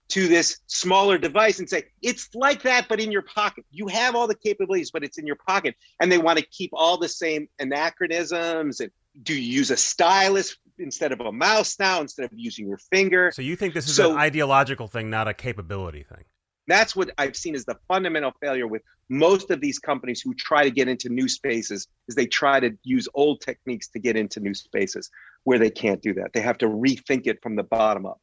to 0.10 0.28
this 0.28 0.60
smaller 0.68 1.18
device 1.18 1.60
and 1.60 1.70
say 1.70 1.84
it's 2.02 2.30
like 2.34 2.62
that 2.64 2.88
but 2.88 3.00
in 3.00 3.12
your 3.12 3.24
pocket. 3.24 3.66
You 3.72 3.88
have 3.88 4.16
all 4.16 4.28
the 4.28 4.36
capabilities 4.36 4.92
but 4.92 5.04
it's 5.04 5.18
in 5.18 5.26
your 5.28 5.38
pocket. 5.48 5.76
And 6.02 6.12
they 6.12 6.18
want 6.18 6.40
to 6.40 6.46
keep 6.46 6.72
all 6.74 6.98
the 6.98 7.10
same 7.10 7.48
anachronisms 7.60 8.80
and 8.80 8.92
do 9.24 9.34
you 9.34 9.42
use 9.42 9.72
a 9.72 9.78
stylus 9.78 10.56
instead 10.78 11.12
of 11.12 11.20
a 11.22 11.32
mouse 11.32 11.78
now 11.80 12.02
instead 12.02 12.26
of 12.26 12.32
using 12.36 12.68
your 12.68 12.78
finger? 12.92 13.32
So 13.34 13.42
you 13.42 13.56
think 13.56 13.74
this 13.74 13.88
is 13.90 13.96
So- 13.96 14.12
an 14.12 14.18
ideological 14.20 14.88
thing, 14.88 15.10
not 15.10 15.28
a 15.28 15.34
capability 15.34 16.04
thing? 16.04 16.24
that's 16.70 16.96
what 16.98 17.10
i've 17.18 17.38
seen 17.38 17.56
as 17.56 17.64
the 17.64 17.78
fundamental 17.88 18.34
failure 18.42 18.68
with 18.68 18.82
most 19.10 19.50
of 19.52 19.62
these 19.62 19.80
companies 19.80 20.20
who 20.20 20.34
try 20.34 20.64
to 20.66 20.70
get 20.70 20.90
into 20.90 21.08
new 21.08 21.30
spaces 21.30 21.88
is 22.10 22.16
they 22.16 22.26
try 22.28 22.60
to 22.60 22.78
use 22.84 23.08
old 23.14 23.40
techniques 23.40 23.88
to 23.88 24.00
get 24.00 24.18
into 24.18 24.42
new 24.42 24.54
spaces 24.54 25.10
where 25.46 25.58
they 25.58 25.70
can't 25.70 26.02
do 26.02 26.14
that. 26.16 26.34
They 26.34 26.42
have 26.42 26.58
to 26.58 26.68
rethink 26.68 27.26
it 27.26 27.42
from 27.42 27.56
the 27.56 27.64
bottom 27.64 28.06
up 28.06 28.20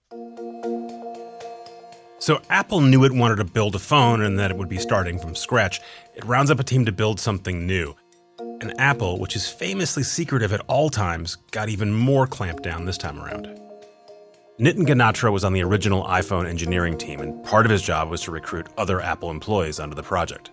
So 2.25 2.41
Apple 2.49 2.81
knew 2.81 3.05
it 3.05 3.13
wanted 3.13 3.37
to 3.37 3.45
build 3.45 3.75
a 3.75 3.79
phone 3.79 4.23
and 4.23 4.39
that 4.39 4.51
it 4.51 4.57
would 4.57 4.71
be 4.71 4.79
starting 4.79 5.19
from 5.19 5.35
scratch. 5.35 5.83
It 6.15 6.25
rounds 6.25 6.51
up 6.51 6.59
a 6.59 6.65
team 6.65 6.87
to 6.87 6.91
build 6.91 7.21
something 7.21 7.67
new. 7.67 7.95
And 8.39 8.73
Apple, 8.81 9.19
which 9.19 9.37
is 9.37 9.47
famously 9.47 10.03
secretive 10.03 10.51
at 10.55 10.63
all 10.67 10.89
times, 10.89 11.37
got 11.51 11.69
even 11.69 11.93
more 11.93 12.27
clamped 12.27 12.63
down 12.63 12.87
this 12.87 12.97
time 12.97 13.21
around. 13.21 13.45
Nitin 14.59 14.87
Ganatra 14.87 15.31
was 15.31 15.45
on 15.45 15.53
the 15.53 15.63
original 15.63 16.03
iPhone 16.05 16.49
engineering 16.49 16.97
team, 16.97 17.21
and 17.21 17.45
part 17.45 17.67
of 17.67 17.71
his 17.71 17.83
job 17.83 18.09
was 18.09 18.23
to 18.23 18.31
recruit 18.31 18.69
other 18.79 19.03
Apple 19.03 19.31
employees 19.31 19.79
onto 19.79 19.95
the 19.95 20.03
project. 20.03 20.51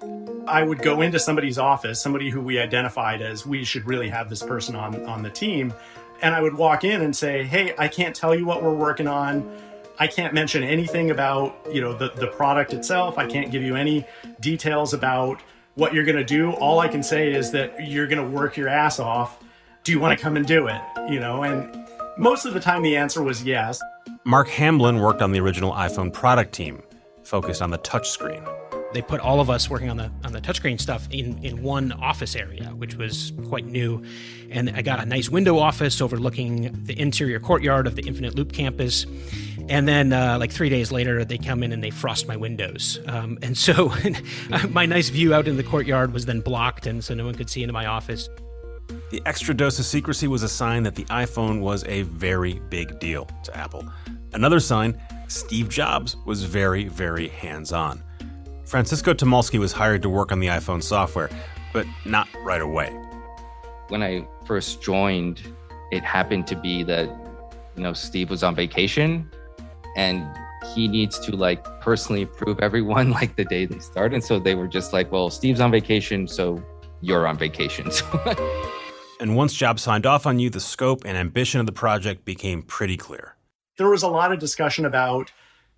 I 0.49 0.63
would 0.63 0.81
go 0.81 0.99
into 0.99 1.19
somebody's 1.19 1.57
office, 1.57 2.01
somebody 2.01 2.29
who 2.29 2.41
we 2.41 2.59
identified 2.59 3.21
as 3.21 3.45
we 3.45 3.63
should 3.63 3.87
really 3.87 4.09
have 4.09 4.29
this 4.29 4.43
person 4.43 4.75
on 4.75 5.05
on 5.05 5.23
the 5.23 5.29
team, 5.29 5.73
and 6.21 6.35
I 6.35 6.41
would 6.41 6.55
walk 6.55 6.83
in 6.83 7.01
and 7.01 7.15
say, 7.15 7.45
"Hey, 7.45 7.73
I 7.77 7.87
can't 7.87 8.13
tell 8.13 8.35
you 8.35 8.45
what 8.45 8.61
we're 8.61 8.73
working 8.73 9.07
on. 9.07 9.49
I 10.01 10.07
can't 10.07 10.33
mention 10.33 10.63
anything 10.63 11.11
about, 11.11 11.55
you 11.71 11.79
know, 11.79 11.93
the 11.93 12.09
the 12.15 12.25
product 12.25 12.73
itself. 12.73 13.19
I 13.19 13.27
can't 13.27 13.51
give 13.51 13.61
you 13.61 13.75
any 13.75 14.03
details 14.39 14.95
about 14.95 15.39
what 15.75 15.93
you're 15.93 16.03
going 16.03 16.17
to 16.17 16.23
do. 16.23 16.53
All 16.53 16.79
I 16.79 16.87
can 16.87 17.03
say 17.03 17.31
is 17.31 17.51
that 17.51 17.87
you're 17.87 18.07
going 18.07 18.17
to 18.17 18.27
work 18.27 18.57
your 18.57 18.67
ass 18.67 18.97
off. 18.99 19.37
Do 19.83 19.91
you 19.91 19.99
want 19.99 20.17
to 20.17 20.21
come 20.21 20.37
and 20.37 20.45
do 20.47 20.65
it?" 20.65 20.81
You 21.07 21.19
know, 21.19 21.43
and 21.43 21.87
most 22.17 22.47
of 22.47 22.55
the 22.55 22.59
time 22.59 22.81
the 22.81 22.97
answer 22.97 23.21
was 23.21 23.43
yes. 23.43 23.79
Mark 24.23 24.47
Hamblin 24.47 24.99
worked 25.01 25.21
on 25.21 25.33
the 25.33 25.39
original 25.39 25.71
iPhone 25.73 26.11
product 26.11 26.51
team, 26.51 26.81
focused 27.23 27.61
on 27.61 27.69
the 27.69 27.77
touchscreen. 27.77 28.43
they 28.93 29.01
put 29.01 29.21
all 29.21 29.39
of 29.39 29.49
us 29.49 29.69
working 29.69 29.89
on 29.89 29.97
the 29.97 30.11
on 30.25 30.33
the 30.33 30.41
touchscreen 30.41 30.81
stuff 30.81 31.07
in 31.11 31.37
in 31.43 31.61
one 31.61 31.91
office 31.91 32.35
area, 32.35 32.69
which 32.75 32.95
was 32.95 33.33
quite 33.47 33.65
new. 33.65 34.03
And 34.49 34.69
I 34.71 34.81
got 34.81 34.99
a 34.99 35.05
nice 35.05 35.29
window 35.29 35.59
office 35.59 36.01
overlooking 36.01 36.83
the 36.85 36.99
interior 36.99 37.39
courtyard 37.39 37.85
of 37.87 37.95
the 37.95 38.01
Infinite 38.01 38.35
Loop 38.35 38.51
campus. 38.51 39.05
And 39.69 39.87
then, 39.87 40.13
uh, 40.13 40.37
like 40.39 40.51
three 40.51 40.69
days 40.69 40.91
later, 40.91 41.23
they 41.25 41.37
come 41.37 41.63
in 41.63 41.71
and 41.71 41.83
they 41.83 41.89
frost 41.89 42.27
my 42.27 42.35
windows. 42.35 42.99
Um, 43.07 43.37
and 43.41 43.57
so, 43.57 43.93
my 44.69 44.85
nice 44.85 45.09
view 45.09 45.33
out 45.33 45.47
in 45.47 45.57
the 45.57 45.63
courtyard 45.63 46.13
was 46.13 46.25
then 46.25 46.41
blocked, 46.41 46.87
and 46.87 47.03
so 47.03 47.13
no 47.13 47.25
one 47.25 47.35
could 47.35 47.49
see 47.49 47.63
into 47.63 47.73
my 47.73 47.85
office. 47.85 48.29
The 49.09 49.21
extra 49.25 49.53
dose 49.53 49.79
of 49.79 49.85
secrecy 49.85 50.27
was 50.27 50.43
a 50.43 50.49
sign 50.49 50.83
that 50.83 50.95
the 50.95 51.05
iPhone 51.05 51.61
was 51.61 51.83
a 51.85 52.03
very 52.03 52.59
big 52.69 52.99
deal 52.99 53.27
to 53.43 53.57
Apple. 53.57 53.85
Another 54.33 54.59
sign, 54.59 54.99
Steve 55.27 55.69
Jobs 55.69 56.15
was 56.25 56.43
very, 56.43 56.87
very 56.87 57.27
hands 57.27 57.71
on. 57.71 58.03
Francisco 58.65 59.13
Tolmasky 59.13 59.59
was 59.59 59.73
hired 59.73 60.01
to 60.01 60.09
work 60.09 60.31
on 60.31 60.39
the 60.39 60.47
iPhone 60.47 60.81
software, 60.81 61.29
but 61.73 61.85
not 62.05 62.27
right 62.43 62.61
away. 62.61 62.89
When 63.89 64.01
I 64.01 64.25
first 64.45 64.81
joined, 64.81 65.41
it 65.91 66.03
happened 66.03 66.47
to 66.47 66.55
be 66.55 66.83
that, 66.83 67.09
you 67.75 67.83
know, 67.83 67.91
Steve 67.91 68.29
was 68.29 68.43
on 68.43 68.55
vacation 68.55 69.29
and 69.95 70.25
he 70.73 70.87
needs 70.87 71.19
to 71.19 71.35
like 71.35 71.63
personally 71.81 72.23
approve 72.23 72.59
everyone 72.59 73.11
like 73.19 73.35
the 73.35 73.45
day 73.45 73.65
they 73.65 73.79
start. 73.79 74.13
And 74.13 74.23
so 74.23 74.39
they 74.39 74.55
were 74.55 74.67
just 74.67 74.93
like, 74.93 75.11
well, 75.11 75.29
Steve's 75.29 75.59
on 75.59 75.71
vacation, 75.71 76.27
so 76.27 76.63
you're 77.01 77.27
on 77.27 77.37
vacation. 77.37 77.89
And 79.21 79.35
once 79.35 79.53
Jobs 79.53 79.83
signed 79.83 80.07
off 80.07 80.25
on 80.25 80.39
you, 80.39 80.49
the 80.49 80.59
scope 80.59 81.03
and 81.05 81.15
ambition 81.15 81.59
of 81.59 81.67
the 81.67 81.71
project 81.71 82.25
became 82.25 82.63
pretty 82.63 82.97
clear. 82.97 83.35
there 83.77 83.87
was 83.87 84.01
a 84.01 84.07
lot 84.07 84.31
of 84.31 84.39
discussion 84.39 84.83
about, 84.83 85.31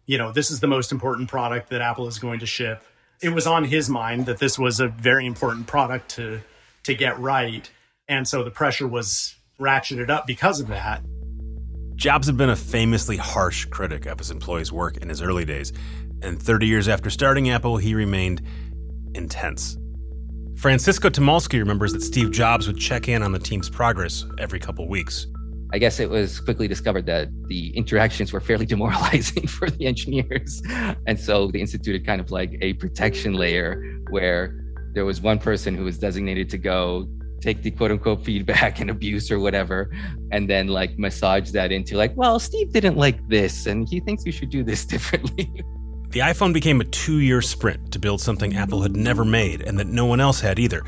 you 0.05 0.17
know, 0.17 0.31
this 0.31 0.49
is 0.49 0.61
the 0.61 0.67
most 0.67 0.93
important 0.93 1.27
product 1.27 1.69
that 1.69 1.81
Apple 1.81 2.07
is 2.07 2.19
going 2.19 2.39
to 2.39 2.45
ship. 2.45 2.85
It 3.21 3.33
was 3.33 3.45
on 3.45 3.65
his 3.65 3.89
mind 3.89 4.27
that 4.27 4.37
this 4.37 4.57
was 4.57 4.79
a 4.79 4.87
very 4.87 5.25
important 5.25 5.67
product 5.67 6.09
to 6.11 6.39
to 6.83 6.95
get 6.95 7.19
right, 7.19 7.69
and 8.07 8.27
so 8.27 8.43
the 8.43 8.51
pressure 8.51 8.87
was 8.87 9.35
ratcheted 9.59 10.09
up 10.09 10.25
because 10.25 10.61
of 10.61 10.67
that. 10.67 11.01
Jobs 12.03 12.27
had 12.27 12.35
been 12.35 12.49
a 12.49 12.55
famously 12.57 13.15
harsh 13.15 13.63
critic 13.63 14.07
of 14.07 14.19
his 14.19 14.29
employees' 14.29 14.73
work 14.73 14.97
in 14.97 15.07
his 15.07 15.21
early 15.21 15.45
days, 15.45 15.71
and 16.21 16.37
30 16.37 16.67
years 16.67 16.89
after 16.89 17.09
starting 17.09 17.49
Apple, 17.49 17.77
he 17.77 17.95
remained 17.95 18.41
intense. 19.15 19.77
Francisco 20.57 21.09
Tolmasky 21.09 21.59
remembers 21.59 21.93
that 21.93 22.01
Steve 22.01 22.31
Jobs 22.31 22.67
would 22.67 22.77
check 22.77 23.07
in 23.07 23.23
on 23.23 23.31
the 23.31 23.39
team's 23.39 23.69
progress 23.69 24.25
every 24.37 24.59
couple 24.59 24.85
weeks. 24.89 25.27
I 25.71 25.77
guess 25.77 26.01
it 26.01 26.09
was 26.09 26.41
quickly 26.41 26.67
discovered 26.67 27.05
that 27.05 27.29
the 27.47 27.69
interactions 27.69 28.33
were 28.33 28.41
fairly 28.41 28.65
demoralizing 28.73 29.47
for 29.47 29.69
the 29.69 29.85
engineers. 29.85 30.61
And 31.07 31.17
so 31.17 31.51
they 31.51 31.61
instituted 31.61 32.05
kind 32.05 32.19
of 32.19 32.31
like 32.31 32.57
a 32.61 32.73
protection 32.73 33.35
layer 33.35 33.81
where 34.09 34.61
there 34.93 35.05
was 35.05 35.21
one 35.21 35.39
person 35.39 35.73
who 35.73 35.85
was 35.85 35.99
designated 35.99 36.49
to 36.49 36.57
go 36.57 37.07
take 37.43 37.61
the 37.61 37.71
quote 37.71 37.91
unquote 37.91 38.23
feedback 38.23 38.79
and 38.79 38.89
abuse 38.89 39.29
or 39.29 39.39
whatever, 39.39 39.91
and 40.31 40.49
then 40.49 40.67
like 40.67 40.97
massage 40.97 41.51
that 41.51 41.71
into 41.71 41.97
like, 41.97 42.15
well, 42.15 42.39
Steve 42.39 42.71
didn't 42.71 42.97
like 42.97 43.27
this 43.27 43.65
and 43.65 43.87
he 43.87 43.99
thinks 43.99 44.25
you 44.25 44.31
should 44.31 44.49
do 44.49 44.63
this 44.63 44.85
differently. 44.93 45.51
The 46.09 46.19
iPhone 46.19 46.53
became 46.53 46.79
a 46.79 46.85
two 46.85 47.19
year 47.19 47.41
sprint 47.41 47.91
to 47.91 47.99
build 47.99 48.21
something 48.21 48.55
Apple 48.55 48.81
had 48.81 48.95
never 48.95 49.25
made 49.25 49.61
and 49.61 49.77
that 49.79 49.87
no 49.87 50.05
one 50.05 50.19
else 50.19 50.39
had 50.39 50.59
either. 50.59 50.83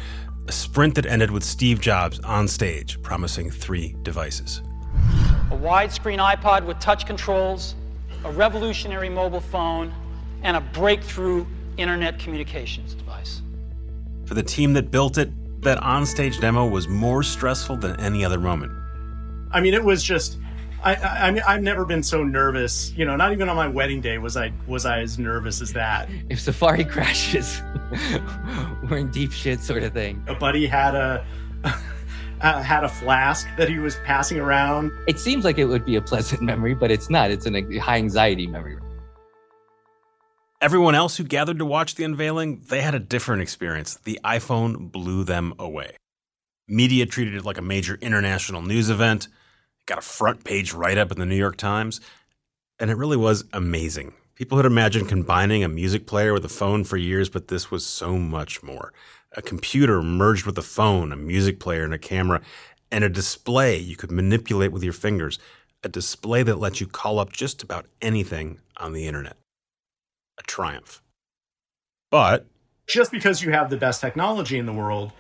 A 0.47 0.51
sprint 0.51 0.95
that 0.95 1.07
ended 1.07 1.31
with 1.31 1.43
Steve 1.43 1.81
Jobs 1.81 2.19
on 2.19 2.47
stage 2.47 3.01
promising 3.01 3.49
three 3.49 3.95
devices. 4.03 4.61
A 5.51 5.57
widescreen 5.57 6.19
iPod 6.19 6.65
with 6.65 6.79
touch 6.79 7.05
controls, 7.05 7.75
a 8.23 8.31
revolutionary 8.31 9.09
mobile 9.09 9.41
phone, 9.41 9.91
and 10.43 10.55
a 10.55 10.61
breakthrough 10.61 11.45
internet 11.77 12.19
communications 12.19 12.93
device. 12.93 13.41
For 14.25 14.35
the 14.35 14.43
team 14.43 14.73
that 14.73 14.91
built 14.91 15.17
it, 15.17 15.31
that 15.65 15.79
onstage 15.79 16.39
demo 16.39 16.65
was 16.65 16.87
more 16.87 17.21
stressful 17.21 17.77
than 17.77 17.99
any 17.99 18.23
other 18.23 18.39
moment. 18.39 18.71
I 19.51 19.61
mean, 19.61 19.73
it 19.73 19.83
was 19.83 20.03
just. 20.03 20.37
I, 20.83 20.95
I, 20.95 21.27
I 21.27 21.31
mean, 21.31 21.41
I've 21.47 21.63
never 21.63 21.83
been 21.83 22.03
so 22.03 22.23
nervous. 22.23 22.93
You 22.95 23.05
know, 23.05 23.15
not 23.15 23.31
even 23.33 23.49
on 23.49 23.55
my 23.55 23.67
wedding 23.67 24.01
day 24.01 24.17
was 24.17 24.37
I 24.37 24.53
was 24.67 24.85
I 24.85 25.01
as 25.01 25.19
nervous 25.19 25.61
as 25.61 25.73
that. 25.73 26.09
if 26.29 26.39
Safari 26.39 26.85
crashes, 26.95 27.61
we're 28.89 28.97
in 28.97 29.11
deep 29.11 29.31
shit 29.31 29.59
sort 29.59 29.83
of 29.83 29.93
thing. 29.93 30.23
A 30.27 30.35
buddy 30.35 30.65
had 30.67 30.95
a 30.95 31.25
uh, 32.41 32.61
had 32.61 32.83
a 32.83 32.89
flask 32.89 33.47
that 33.57 33.67
he 33.67 33.79
was 33.79 33.97
passing 34.05 34.39
around. 34.39 34.91
It 35.07 35.19
seems 35.19 35.43
like 35.43 35.57
it 35.57 35.65
would 35.65 35.85
be 35.85 35.95
a 35.95 36.01
pleasant 36.01 36.41
memory, 36.41 36.75
but 36.75 36.91
it's 36.91 37.09
not. 37.09 37.31
It's 37.31 37.45
an, 37.45 37.55
a 37.55 37.77
high 37.77 37.97
anxiety 37.97 38.47
memory. 38.47 38.77
Everyone 40.61 40.95
else 40.95 41.17
who 41.17 41.25
gathered 41.25 41.59
to 41.59 41.65
watch 41.65 41.95
the 41.95 42.05
unveiling, 42.05 42.61
they 42.69 42.79
had 42.79 42.95
a 42.95 42.99
different 42.99 43.41
experience. 43.41 43.95
The 44.05 44.21
iPhone 44.23 44.89
blew 44.89 45.25
them 45.25 45.53
away. 45.59 45.97
Media 46.65 47.05
treated 47.05 47.35
it 47.35 47.43
like 47.43 47.57
a 47.57 47.61
major 47.61 47.95
international 48.01 48.61
news 48.61 48.89
event. 48.89 49.25
It 49.25 49.85
got 49.85 49.97
a 49.97 50.01
front 50.01 50.45
page 50.45 50.73
write 50.73 50.97
up 50.97 51.11
in 51.11 51.19
the 51.19 51.25
New 51.25 51.35
York 51.35 51.57
Times. 51.57 51.99
And 52.79 52.89
it 52.89 52.95
really 52.95 53.17
was 53.17 53.43
amazing. 53.51 54.13
People 54.35 54.57
had 54.57 54.65
imagined 54.65 55.09
combining 55.09 55.61
a 55.61 55.69
music 55.69 56.07
player 56.07 56.31
with 56.31 56.45
a 56.45 56.49
phone 56.49 56.85
for 56.85 56.95
years, 56.95 57.29
but 57.29 57.49
this 57.49 57.69
was 57.69 57.85
so 57.85 58.17
much 58.17 58.63
more. 58.63 58.93
A 59.33 59.41
computer 59.41 60.01
merged 60.01 60.45
with 60.45 60.57
a 60.57 60.61
phone, 60.61 61.11
a 61.11 61.17
music 61.17 61.59
player, 61.59 61.83
and 61.83 61.93
a 61.93 61.99
camera, 61.99 62.41
and 62.89 63.03
a 63.03 63.09
display 63.09 63.77
you 63.77 63.97
could 63.97 64.11
manipulate 64.11 64.71
with 64.71 64.83
your 64.83 64.93
fingers. 64.93 65.37
A 65.83 65.89
display 65.89 66.43
that 66.43 66.59
lets 66.59 66.79
you 66.79 66.87
call 66.87 67.19
up 67.19 67.33
just 67.33 67.61
about 67.61 67.87
anything 68.01 68.59
on 68.77 68.93
the 68.93 69.05
internet 69.05 69.35
a 70.37 70.43
triumph. 70.43 71.01
But 72.11 72.45
Just 72.87 73.11
because 73.11 73.41
you 73.41 73.51
have 73.51 73.69
the 73.69 73.77
best 73.77 74.01
technology 74.01 74.57
in 74.57 74.65
the 74.65 74.73
world 74.73 75.11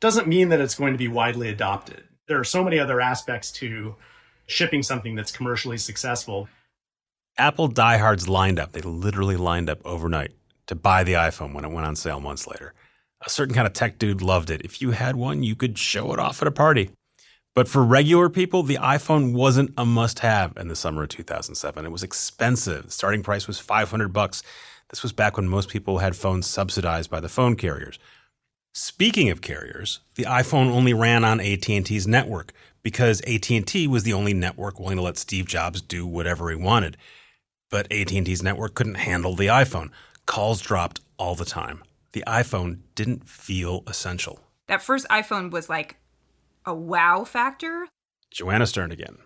doesn't 0.00 0.28
mean 0.28 0.50
that 0.50 0.60
it's 0.60 0.74
going 0.74 0.92
to 0.92 0.98
be 0.98 1.08
widely 1.08 1.48
adopted. 1.48 2.04
There 2.28 2.38
are 2.38 2.44
so 2.44 2.62
many 2.62 2.78
other 2.78 3.00
aspects 3.00 3.50
to 3.52 3.96
shipping 4.46 4.82
something 4.82 5.14
that's 5.14 5.32
commercially 5.32 5.78
successful. 5.78 6.48
Apple 7.38 7.68
diehards 7.68 8.28
lined 8.28 8.58
up. 8.58 8.72
They 8.72 8.80
literally 8.80 9.36
lined 9.36 9.68
up 9.70 9.80
overnight 9.84 10.32
to 10.66 10.74
buy 10.74 11.04
the 11.04 11.14
iPhone 11.14 11.52
when 11.52 11.64
it 11.64 11.70
went 11.70 11.86
on 11.86 11.96
sale 11.96 12.20
months 12.20 12.46
later. 12.46 12.74
A 13.24 13.30
certain 13.30 13.54
kind 13.54 13.66
of 13.66 13.72
tech 13.72 13.98
dude 13.98 14.22
loved 14.22 14.50
it. 14.50 14.62
If 14.62 14.82
you 14.82 14.90
had 14.90 15.16
one, 15.16 15.42
you 15.42 15.56
could 15.56 15.78
show 15.78 16.12
it 16.12 16.18
off 16.18 16.42
at 16.42 16.48
a 16.48 16.52
party. 16.52 16.90
But 17.56 17.68
for 17.68 17.82
regular 17.82 18.28
people, 18.28 18.62
the 18.62 18.76
iPhone 18.76 19.32
wasn't 19.32 19.72
a 19.78 19.86
must-have 19.86 20.58
in 20.58 20.68
the 20.68 20.76
summer 20.76 21.04
of 21.04 21.08
2007. 21.08 21.86
It 21.86 21.90
was 21.90 22.02
expensive. 22.02 22.84
The 22.84 22.90
starting 22.90 23.22
price 23.22 23.46
was 23.46 23.58
500 23.58 24.12
bucks. 24.12 24.42
This 24.90 25.02
was 25.02 25.12
back 25.12 25.38
when 25.38 25.48
most 25.48 25.70
people 25.70 25.96
had 25.98 26.14
phones 26.14 26.46
subsidized 26.46 27.08
by 27.10 27.18
the 27.18 27.30
phone 27.30 27.56
carriers. 27.56 27.98
Speaking 28.74 29.30
of 29.30 29.40
carriers, 29.40 30.00
the 30.16 30.24
iPhone 30.24 30.70
only 30.70 30.92
ran 30.92 31.24
on 31.24 31.40
AT&T's 31.40 32.06
network 32.06 32.52
because 32.82 33.22
AT&T 33.22 33.86
was 33.86 34.02
the 34.02 34.12
only 34.12 34.34
network 34.34 34.78
willing 34.78 34.98
to 34.98 35.02
let 35.02 35.16
Steve 35.16 35.46
Jobs 35.46 35.80
do 35.80 36.06
whatever 36.06 36.50
he 36.50 36.56
wanted. 36.56 36.98
But 37.70 37.90
AT&T's 37.90 38.42
network 38.42 38.74
couldn't 38.74 38.96
handle 38.96 39.34
the 39.34 39.46
iPhone. 39.46 39.92
Calls 40.26 40.60
dropped 40.60 41.00
all 41.16 41.34
the 41.34 41.46
time. 41.46 41.82
The 42.12 42.22
iPhone 42.26 42.80
didn't 42.94 43.26
feel 43.26 43.82
essential. 43.86 44.40
That 44.66 44.82
first 44.82 45.08
iPhone 45.08 45.50
was 45.50 45.70
like 45.70 45.96
a 46.66 46.74
wow 46.74 47.24
factor. 47.24 47.88
Joanna 48.30 48.66
Stern 48.66 48.90
again. 48.92 49.18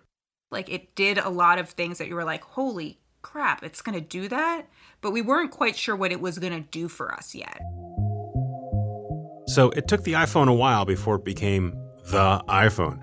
Like 0.51 0.69
it 0.69 0.95
did 0.95 1.19
a 1.19 1.29
lot 1.29 1.59
of 1.59 1.71
things 1.71 1.99
that 1.99 2.09
you 2.09 2.15
were 2.15 2.25
like, 2.25 2.43
holy 2.43 3.01
crap, 3.23 3.63
it's 3.63 3.83
going 3.83 3.95
to 3.95 4.01
do 4.01 4.29
that. 4.29 4.67
But 5.01 5.13
we 5.13 5.23
weren't 5.23 5.51
quite 5.51 5.77
sure 5.77 5.97
what 5.97 6.13
it 6.13 6.21
was 6.21 6.39
going 6.39 6.53
to 6.53 6.69
do 6.71 6.89
for 6.89 7.13
us 7.13 7.35
yet. 7.35 7.61
So 9.47 9.71
it 9.71 9.89
took 9.89 10.05
the 10.05 10.13
iPhone 10.13 10.49
a 10.49 10.55
while 10.55 10.85
before 10.85 11.17
it 11.17 11.25
became 11.25 11.73
the 12.07 12.43
iPhone. 12.49 13.01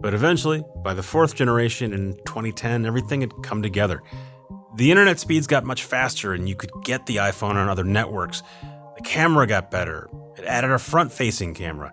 But 0.00 0.14
eventually, 0.14 0.62
by 0.82 0.94
the 0.94 1.02
fourth 1.02 1.34
generation 1.34 1.92
in 1.92 2.14
2010, 2.26 2.86
everything 2.86 3.20
had 3.20 3.32
come 3.42 3.62
together. 3.62 4.02
The 4.76 4.90
internet 4.90 5.18
speeds 5.18 5.46
got 5.46 5.64
much 5.64 5.84
faster, 5.84 6.32
and 6.32 6.48
you 6.48 6.54
could 6.54 6.70
get 6.84 7.06
the 7.06 7.16
iPhone 7.16 7.56
on 7.56 7.68
other 7.68 7.84
networks. 7.84 8.42
The 8.96 9.02
camera 9.02 9.46
got 9.46 9.70
better. 9.70 10.08
It 10.38 10.44
added 10.44 10.70
a 10.70 10.78
front 10.78 11.12
facing 11.12 11.54
camera. 11.54 11.92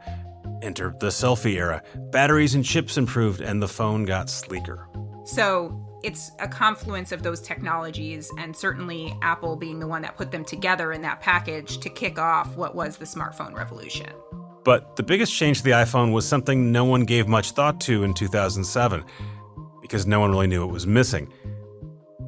Enter 0.61 0.95
the 0.99 1.07
selfie 1.07 1.55
era. 1.55 1.83
Batteries 2.11 2.55
and 2.55 2.65
chips 2.65 2.97
improved, 2.97 3.41
and 3.41 3.61
the 3.61 3.67
phone 3.67 4.05
got 4.05 4.29
sleeker. 4.29 4.87
So 5.25 5.83
it's 6.03 6.31
a 6.39 6.47
confluence 6.47 7.11
of 7.11 7.23
those 7.23 7.41
technologies, 7.41 8.31
and 8.37 8.55
certainly 8.55 9.15
Apple 9.21 9.55
being 9.55 9.79
the 9.79 9.87
one 9.87 10.01
that 10.03 10.15
put 10.15 10.31
them 10.31 10.45
together 10.45 10.93
in 10.93 11.01
that 11.01 11.21
package 11.21 11.79
to 11.79 11.89
kick 11.89 12.17
off 12.17 12.55
what 12.55 12.75
was 12.75 12.97
the 12.97 13.05
smartphone 13.05 13.53
revolution. 13.53 14.09
But 14.63 14.95
the 14.95 15.03
biggest 15.03 15.33
change 15.33 15.59
to 15.59 15.63
the 15.63 15.71
iPhone 15.71 16.11
was 16.11 16.27
something 16.27 16.71
no 16.71 16.85
one 16.85 17.05
gave 17.05 17.27
much 17.27 17.51
thought 17.51 17.79
to 17.81 18.03
in 18.03 18.13
2007, 18.13 19.03
because 19.81 20.05
no 20.05 20.19
one 20.19 20.31
really 20.31 20.47
knew 20.47 20.63
it 20.63 20.71
was 20.71 20.85
missing 20.85 21.31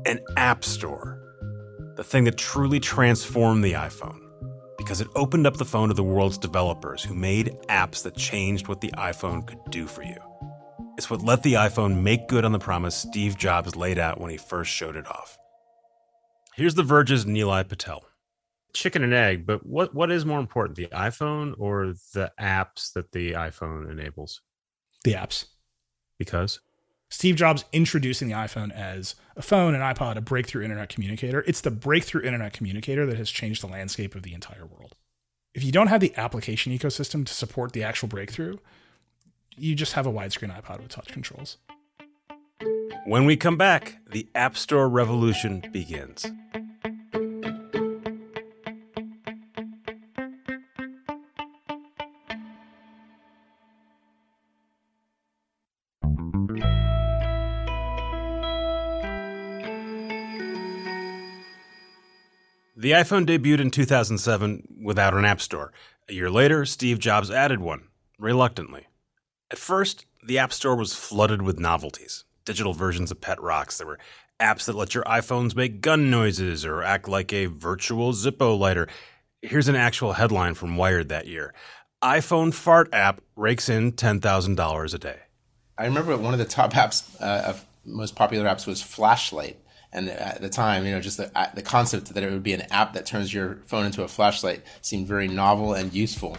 an 0.06 0.20
App 0.38 0.64
Store. 0.64 1.18
The 1.96 2.04
thing 2.04 2.24
that 2.24 2.38
truly 2.38 2.80
transformed 2.80 3.64
the 3.64 3.74
iPhone, 3.74 4.22
because 4.80 5.02
it 5.02 5.10
opened 5.14 5.46
up 5.46 5.58
the 5.58 5.66
phone 5.66 5.90
to 5.90 5.94
the 5.94 6.02
world's 6.02 6.38
developers 6.38 7.04
who 7.04 7.14
made 7.14 7.58
apps 7.68 8.02
that 8.02 8.16
changed 8.16 8.70
what 8.70 8.80
the 8.80 8.92
iPhone 8.92 9.46
could 9.46 9.60
do 9.70 9.86
for 9.86 10.04
you. 10.04 10.16
It's 10.98 11.10
what 11.10 11.22
let 11.22 11.44
the 11.44 11.56
iPhone 11.56 12.02
make 12.02 12.30
good 12.30 12.46
on 12.46 12.54
the 12.54 12.60
promise 12.60 12.96
Steve 12.96 13.38
Jobs 13.38 13.76
laid 13.76 14.00
out 14.00 14.22
when 14.22 14.32
he 14.32 14.38
first 14.38 14.72
showed 14.72 14.96
it 14.96 15.06
off. 15.06 15.38
Here's 16.56 16.76
The 16.76 16.84
Verge's 16.84 17.26
Nilay 17.26 17.68
Patel. 17.68 18.06
Chicken 18.74 19.04
and 19.04 19.14
egg, 19.14 19.46
but 19.46 19.66
what, 19.66 19.94
what 19.94 20.12
is 20.12 20.26
more 20.26 20.40
important, 20.40 20.78
the 20.78 20.88
iPhone 20.88 21.56
or 21.60 21.94
the 22.14 22.32
apps 22.40 22.94
that 22.94 23.12
the 23.12 23.34
iPhone 23.34 23.92
enables? 23.92 24.40
The 25.04 25.14
apps. 25.14 25.46
Because? 26.18 26.62
Steve 27.12 27.36
Jobs 27.36 27.66
introducing 27.74 28.28
the 28.28 28.36
iPhone 28.36 28.72
as 28.72 29.16
a 29.36 29.42
phone, 29.42 29.74
an 29.74 29.82
iPod, 29.82 30.16
a 30.16 30.22
breakthrough 30.22 30.64
internet 30.64 30.90
communicator. 30.90 31.44
It's 31.48 31.62
the 31.62 31.72
breakthrough 31.72 32.22
internet 32.22 32.54
communicator 32.54 33.06
that 33.08 33.18
has 33.18 33.32
changed 33.32 33.64
the 33.64 33.68
landscape 33.68 34.14
of 34.14 34.22
the 34.22 34.34
entire 34.34 34.66
world. 34.66 34.96
If 35.56 35.64
you 35.64 35.72
don't 35.72 35.88
have 35.88 36.02
the 36.02 36.14
application 36.18 36.72
ecosystem 36.72 37.26
to 37.26 37.34
support 37.34 37.74
the 37.74 37.84
actual 37.84 38.08
breakthrough, 38.08 38.58
you 39.58 39.74
just 39.74 39.94
have 39.94 40.06
a 40.06 40.12
widescreen 40.12 40.56
iPod 40.56 40.82
with 40.82 40.90
touch 40.90 41.08
controls. 41.08 41.58
When 43.06 43.26
we 43.26 43.36
come 43.36 43.58
back, 43.58 43.98
the 44.12 44.28
App 44.36 44.56
Store 44.56 44.88
revolution 44.88 45.64
begins. 45.72 46.28
The 62.90 62.96
iPhone 62.96 63.28
debuted 63.28 63.60
in 63.60 63.70
2007 63.70 64.80
without 64.82 65.14
an 65.14 65.24
App 65.24 65.42
Store. 65.42 65.72
A 66.10 66.14
year 66.14 66.32
later, 66.32 66.66
Steve 66.66 66.98
Jobs 66.98 67.30
added 67.30 67.60
one, 67.60 67.84
reluctantly. 68.18 68.88
At 69.52 69.60
first, 69.60 70.08
the 70.26 70.40
App 70.40 70.52
Store 70.52 70.76
was 70.76 70.96
flooded 70.96 71.44
with 71.44 71.60
novelties 71.60 72.24
digital 72.46 72.74
versions 72.74 73.12
of 73.12 73.22
Pet 73.22 73.40
Rocks. 73.40 73.78
There 73.78 73.86
were 73.86 74.00
apps 74.40 74.66
that 74.66 74.76
let 74.76 74.96
your 74.96 75.04
iPhones 75.04 75.56
make 75.56 75.82
gun 75.82 76.10
noises 76.10 76.66
or 76.66 76.82
act 76.82 77.08
like 77.08 77.32
a 77.32 77.46
virtual 77.46 78.12
Zippo 78.12 78.58
lighter. 78.58 78.88
Here's 79.44 79.68
an 79.68 79.76
actual 79.76 80.14
headline 80.14 80.56
from 80.56 80.76
Wired 80.76 81.10
that 81.10 81.28
year 81.28 81.54
iPhone 82.02 82.52
fart 82.52 82.90
app 82.92 83.22
rakes 83.36 83.70
in 83.70 83.92
$10,000 83.92 84.94
a 84.96 84.98
day. 84.98 85.20
I 85.78 85.86
remember 85.86 86.18
one 86.18 86.34
of 86.34 86.40
the 86.40 86.46
top 86.46 86.74
apps, 86.74 87.04
uh, 87.22 87.54
most 87.86 88.16
popular 88.16 88.50
apps 88.50 88.66
was 88.66 88.82
Flashlight. 88.82 89.60
And 89.92 90.10
at 90.10 90.42
the 90.42 90.50
time, 90.50 90.86
you 90.86 90.92
know, 90.92 91.02
just 91.02 91.18
the, 91.18 91.32
the 91.56 91.64
concept 91.64 92.14
that 92.14 92.24
it 92.24 92.32
would 92.32 92.44
be 92.44 92.54
an 92.54 92.62
app 92.72 92.94
that 92.94 93.06
turns 93.06 93.34
your 93.34 93.56
phone 93.66 93.86
into 93.86 94.04
a 94.04 94.08
flashlight 94.08 94.62
seemed 94.82 95.08
very 95.08 95.28
novel 95.28 95.74
and 95.74 95.94
useful. 95.94 96.38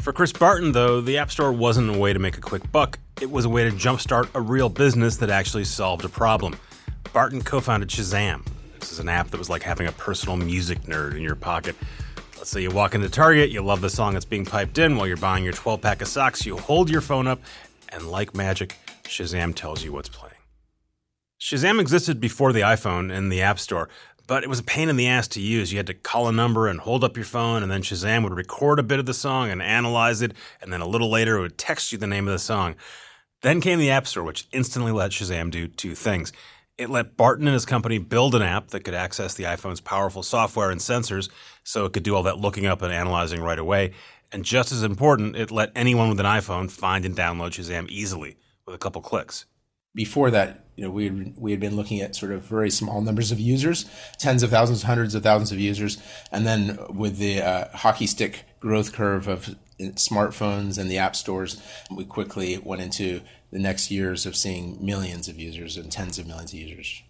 For 0.00 0.12
Chris 0.12 0.32
Barton, 0.32 0.72
though, 0.72 1.00
the 1.00 1.18
App 1.18 1.30
Store 1.30 1.52
wasn't 1.52 1.94
a 1.94 1.98
way 1.98 2.12
to 2.12 2.18
make 2.18 2.36
a 2.38 2.40
quick 2.40 2.70
buck. 2.72 2.98
It 3.20 3.30
was 3.30 3.44
a 3.44 3.48
way 3.48 3.64
to 3.64 3.70
jumpstart 3.70 4.28
a 4.34 4.40
real 4.40 4.68
business 4.68 5.16
that 5.18 5.30
actually 5.30 5.64
solved 5.64 6.04
a 6.04 6.08
problem. 6.08 6.56
Barton 7.12 7.42
co 7.42 7.60
founded 7.60 7.88
Shazam. 7.88 8.46
This 8.78 8.92
is 8.92 8.98
an 8.98 9.08
app 9.08 9.30
that 9.30 9.38
was 9.38 9.50
like 9.50 9.62
having 9.62 9.86
a 9.86 9.92
personal 9.92 10.36
music 10.36 10.82
nerd 10.82 11.16
in 11.16 11.22
your 11.22 11.34
pocket. 11.34 11.74
Let's 12.36 12.50
say 12.50 12.62
you 12.62 12.70
walk 12.70 12.94
into 12.94 13.08
Target, 13.08 13.50
you 13.50 13.62
love 13.62 13.80
the 13.80 13.90
song 13.90 14.12
that's 14.12 14.24
being 14.24 14.44
piped 14.44 14.78
in 14.78 14.96
while 14.96 15.08
you're 15.08 15.16
buying 15.16 15.42
your 15.42 15.54
12 15.54 15.80
pack 15.80 16.02
of 16.02 16.08
socks, 16.08 16.46
you 16.46 16.56
hold 16.56 16.88
your 16.88 17.00
phone 17.00 17.26
up, 17.26 17.40
and 17.88 18.08
like 18.08 18.34
magic, 18.34 18.76
Shazam 19.04 19.54
tells 19.54 19.82
you 19.82 19.92
what's 19.92 20.08
playing. 20.08 20.35
Shazam 21.38 21.80
existed 21.80 22.18
before 22.18 22.52
the 22.54 22.62
iPhone 22.62 23.12
and 23.12 23.30
the 23.30 23.42
App 23.42 23.58
Store, 23.58 23.90
but 24.26 24.42
it 24.42 24.48
was 24.48 24.60
a 24.60 24.64
pain 24.64 24.88
in 24.88 24.96
the 24.96 25.06
ass 25.06 25.28
to 25.28 25.40
use. 25.40 25.70
You 25.70 25.78
had 25.78 25.86
to 25.86 25.94
call 25.94 26.28
a 26.28 26.32
number 26.32 26.66
and 26.66 26.80
hold 26.80 27.04
up 27.04 27.16
your 27.16 27.26
phone, 27.26 27.62
and 27.62 27.70
then 27.70 27.82
Shazam 27.82 28.22
would 28.22 28.34
record 28.34 28.78
a 28.78 28.82
bit 28.82 28.98
of 28.98 29.04
the 29.04 29.12
song 29.12 29.50
and 29.50 29.60
analyze 29.60 30.22
it, 30.22 30.32
and 30.62 30.72
then 30.72 30.80
a 30.80 30.86
little 30.88 31.10
later 31.10 31.36
it 31.36 31.42
would 31.42 31.58
text 31.58 31.92
you 31.92 31.98
the 31.98 32.06
name 32.06 32.26
of 32.26 32.32
the 32.32 32.38
song. 32.38 32.74
Then 33.42 33.60
came 33.60 33.78
the 33.78 33.90
App 33.90 34.06
Store, 34.06 34.24
which 34.24 34.48
instantly 34.50 34.92
let 34.92 35.10
Shazam 35.10 35.50
do 35.50 35.68
two 35.68 35.94
things. 35.94 36.32
It 36.78 36.88
let 36.88 37.18
Barton 37.18 37.46
and 37.46 37.54
his 37.54 37.66
company 37.66 37.98
build 37.98 38.34
an 38.34 38.42
app 38.42 38.68
that 38.68 38.84
could 38.84 38.94
access 38.94 39.34
the 39.34 39.44
iPhone's 39.44 39.80
powerful 39.80 40.22
software 40.22 40.70
and 40.70 40.80
sensors 40.80 41.30
so 41.64 41.84
it 41.84 41.92
could 41.92 42.02
do 42.02 42.14
all 42.14 42.22
that 42.22 42.38
looking 42.38 42.64
up 42.64 42.80
and 42.80 42.92
analyzing 42.92 43.42
right 43.42 43.58
away. 43.58 43.92
And 44.32 44.42
just 44.42 44.72
as 44.72 44.82
important, 44.82 45.36
it 45.36 45.50
let 45.50 45.70
anyone 45.76 46.08
with 46.08 46.20
an 46.20 46.26
iPhone 46.26 46.70
find 46.70 47.04
and 47.04 47.14
download 47.14 47.50
Shazam 47.50 47.88
easily 47.88 48.38
with 48.64 48.74
a 48.74 48.78
couple 48.78 49.02
clicks 49.02 49.44
before 49.96 50.30
that, 50.30 50.66
you 50.76 50.84
know, 50.84 50.90
we 50.90 51.04
had, 51.04 51.34
we 51.38 51.50
had 51.50 51.58
been 51.58 51.74
looking 51.74 52.02
at 52.02 52.14
sort 52.14 52.30
of 52.30 52.42
very 52.42 52.70
small 52.70 53.00
numbers 53.00 53.32
of 53.32 53.40
users, 53.40 53.86
tens 54.18 54.42
of 54.42 54.50
thousands, 54.50 54.82
hundreds 54.82 55.14
of 55.14 55.22
thousands 55.22 55.50
of 55.50 55.58
users, 55.58 55.96
and 56.30 56.46
then 56.46 56.78
with 56.90 57.16
the 57.16 57.40
uh, 57.40 57.68
hockey 57.74 58.06
stick 58.06 58.44
growth 58.60 58.92
curve 58.92 59.26
of 59.26 59.56
smartphones 59.80 60.76
and 60.78 60.90
the 60.90 60.98
app 60.98 61.16
stores, 61.16 61.60
we 61.90 62.04
quickly 62.04 62.58
went 62.58 62.82
into 62.82 63.22
the 63.50 63.58
next 63.58 63.90
years 63.90 64.26
of 64.26 64.36
seeing 64.36 64.76
millions 64.84 65.28
of 65.28 65.38
users 65.38 65.78
and 65.78 65.90
tens 65.90 66.18
of 66.18 66.26
millions 66.26 66.52
of 66.52 66.58
users. 66.58 67.02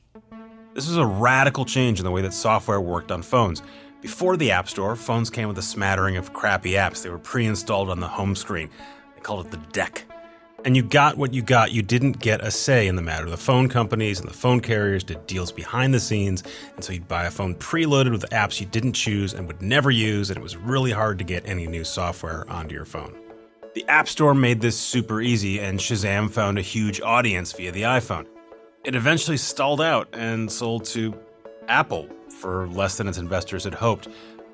This 0.74 0.86
was 0.86 0.96
a 0.96 1.06
radical 1.06 1.64
change 1.64 1.98
in 1.98 2.04
the 2.04 2.10
way 2.12 2.22
that 2.22 2.34
software 2.34 2.80
worked 2.80 3.10
on 3.10 3.22
phones. 3.22 3.62
Before 4.00 4.36
the 4.36 4.52
App 4.52 4.68
Store, 4.68 4.94
phones 4.94 5.28
came 5.28 5.48
with 5.48 5.58
a 5.58 5.62
smattering 5.62 6.16
of 6.16 6.32
crappy 6.32 6.72
apps. 6.72 7.02
They 7.02 7.10
were 7.10 7.18
pre 7.18 7.46
installed 7.46 7.90
on 7.90 7.98
the 7.98 8.06
home 8.06 8.36
screen. 8.36 8.68
They 9.16 9.22
called 9.22 9.46
it 9.46 9.50
the 9.50 9.56
deck 9.72 10.04
and 10.64 10.76
you 10.76 10.82
got 10.82 11.16
what 11.16 11.32
you 11.32 11.42
got. 11.42 11.72
You 11.72 11.82
didn't 11.82 12.18
get 12.18 12.40
a 12.40 12.50
say 12.50 12.88
in 12.88 12.96
the 12.96 13.02
matter. 13.02 13.28
The 13.28 13.36
phone 13.36 13.68
companies 13.68 14.20
and 14.20 14.28
the 14.28 14.34
phone 14.34 14.60
carriers 14.60 15.04
did 15.04 15.26
deals 15.26 15.52
behind 15.52 15.94
the 15.94 16.00
scenes, 16.00 16.42
and 16.74 16.84
so 16.84 16.92
you'd 16.92 17.08
buy 17.08 17.26
a 17.26 17.30
phone 17.30 17.54
preloaded 17.54 18.10
with 18.12 18.28
apps 18.30 18.60
you 18.60 18.66
didn't 18.66 18.94
choose 18.94 19.34
and 19.34 19.46
would 19.46 19.62
never 19.62 19.90
use, 19.90 20.30
and 20.30 20.38
it 20.38 20.42
was 20.42 20.56
really 20.56 20.90
hard 20.90 21.18
to 21.18 21.24
get 21.24 21.46
any 21.46 21.66
new 21.66 21.84
software 21.84 22.48
onto 22.50 22.74
your 22.74 22.84
phone. 22.84 23.14
The 23.74 23.86
App 23.88 24.08
Store 24.08 24.34
made 24.34 24.60
this 24.60 24.78
super 24.78 25.20
easy, 25.20 25.60
and 25.60 25.78
Shazam 25.78 26.30
found 26.30 26.58
a 26.58 26.62
huge 26.62 27.00
audience 27.00 27.52
via 27.52 27.72
the 27.72 27.82
iPhone. 27.82 28.26
It 28.84 28.94
eventually 28.94 29.36
stalled 29.36 29.80
out 29.80 30.08
and 30.12 30.50
sold 30.50 30.84
to 30.86 31.14
Apple 31.68 32.08
for 32.40 32.68
less 32.68 32.96
than 32.96 33.08
its 33.08 33.18
investors 33.18 33.64
had 33.64 33.74
hoped, 33.74 34.08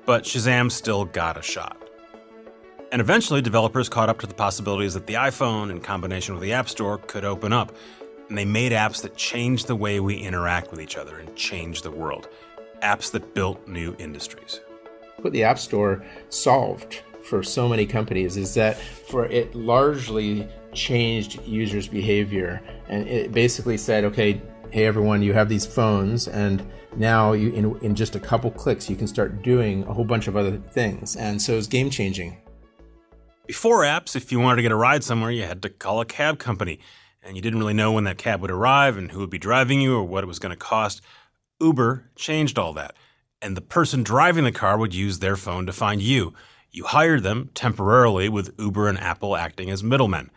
but 0.05 0.23
Shazam 0.23 0.71
still 0.71 1.05
got 1.05 1.37
a 1.37 1.41
shot. 1.41 1.82
And 2.93 3.01
eventually, 3.01 3.41
developers 3.41 3.89
caught 3.89 4.07
up 4.07 4.19
to 4.19 4.27
the 4.27 4.35
possibilities 4.35 4.93
that 4.93 5.07
the 5.07 5.15
iPhone, 5.15 5.71
in 5.71 5.79
combination 5.79 6.35
with 6.35 6.43
the 6.43 6.53
App 6.53 6.69
Store, 6.69 6.99
could 6.99 7.25
open 7.25 7.51
up. 7.51 7.75
And 8.29 8.37
they 8.37 8.45
made 8.45 8.71
apps 8.71 9.01
that 9.01 9.17
changed 9.17 9.65
the 9.65 9.75
way 9.75 9.99
we 9.99 10.15
interact 10.15 10.69
with 10.69 10.79
each 10.79 10.95
other 10.95 11.17
and 11.17 11.35
changed 11.35 11.85
the 11.85 11.89
world. 11.89 12.29
Apps 12.83 13.09
that 13.13 13.33
built 13.33 13.67
new 13.67 13.95
industries. 13.97 14.61
What 15.21 15.33
the 15.33 15.43
App 15.43 15.57
Store 15.57 16.05
solved 16.29 17.01
for 17.23 17.41
so 17.41 17.67
many 17.67 17.87
companies 17.87 18.37
is 18.37 18.53
that 18.53 18.77
for 18.77 19.25
it 19.25 19.55
largely 19.55 20.47
changed 20.75 21.41
users' 21.47 21.87
behavior. 21.87 22.61
And 22.89 23.07
it 23.07 23.31
basically 23.31 23.77
said, 23.77 24.03
okay, 24.03 24.39
hey 24.69 24.85
everyone, 24.85 25.23
you 25.23 25.33
have 25.33 25.49
these 25.49 25.65
phones, 25.65 26.27
and 26.27 26.63
now 26.95 27.33
you, 27.33 27.53
in, 27.53 27.75
in 27.79 27.95
just 27.95 28.15
a 28.15 28.19
couple 28.19 28.51
clicks, 28.51 28.87
you 28.87 28.95
can 28.95 29.07
start 29.07 29.41
doing 29.41 29.81
a 29.85 29.93
whole 29.93 30.05
bunch 30.05 30.27
of 30.27 30.37
other 30.37 30.57
things. 30.57 31.15
And 31.15 31.41
so 31.41 31.57
it's 31.57 31.65
game 31.65 31.89
changing. 31.89 32.37
Before 33.45 33.81
apps, 33.81 34.15
if 34.15 34.31
you 34.31 34.39
wanted 34.39 34.57
to 34.57 34.61
get 34.61 34.71
a 34.71 34.75
ride 34.75 35.03
somewhere, 35.03 35.29
you 35.29 35.43
had 35.43 35.61
to 35.63 35.69
call 35.69 35.99
a 35.99 36.05
cab 36.05 36.39
company, 36.39 36.79
and 37.21 37.35
you 37.35 37.41
didn't 37.41 37.59
really 37.59 37.73
know 37.73 37.91
when 37.91 38.05
that 38.05 38.17
cab 38.17 38.39
would 38.41 38.49
arrive 38.49 38.95
and 38.95 39.11
who 39.11 39.19
would 39.19 39.29
be 39.29 39.37
driving 39.37 39.81
you 39.81 39.97
or 39.97 40.03
what 40.03 40.23
it 40.23 40.27
was 40.27 40.39
going 40.39 40.51
to 40.51 40.55
cost. 40.55 41.01
Uber 41.59 42.09
changed 42.15 42.57
all 42.57 42.71
that, 42.71 42.95
and 43.41 43.57
the 43.57 43.61
person 43.61 44.01
driving 44.01 44.45
the 44.45 44.53
car 44.53 44.77
would 44.77 44.93
use 44.93 45.19
their 45.19 45.35
phone 45.35 45.65
to 45.65 45.73
find 45.73 46.01
you. 46.01 46.33
You 46.71 46.85
hired 46.85 47.23
them 47.23 47.49
temporarily 47.53 48.29
with 48.29 48.57
Uber 48.57 48.87
and 48.87 48.97
Apple 48.97 49.35
acting 49.35 49.69
as 49.69 49.83
middlemen. 49.83 50.31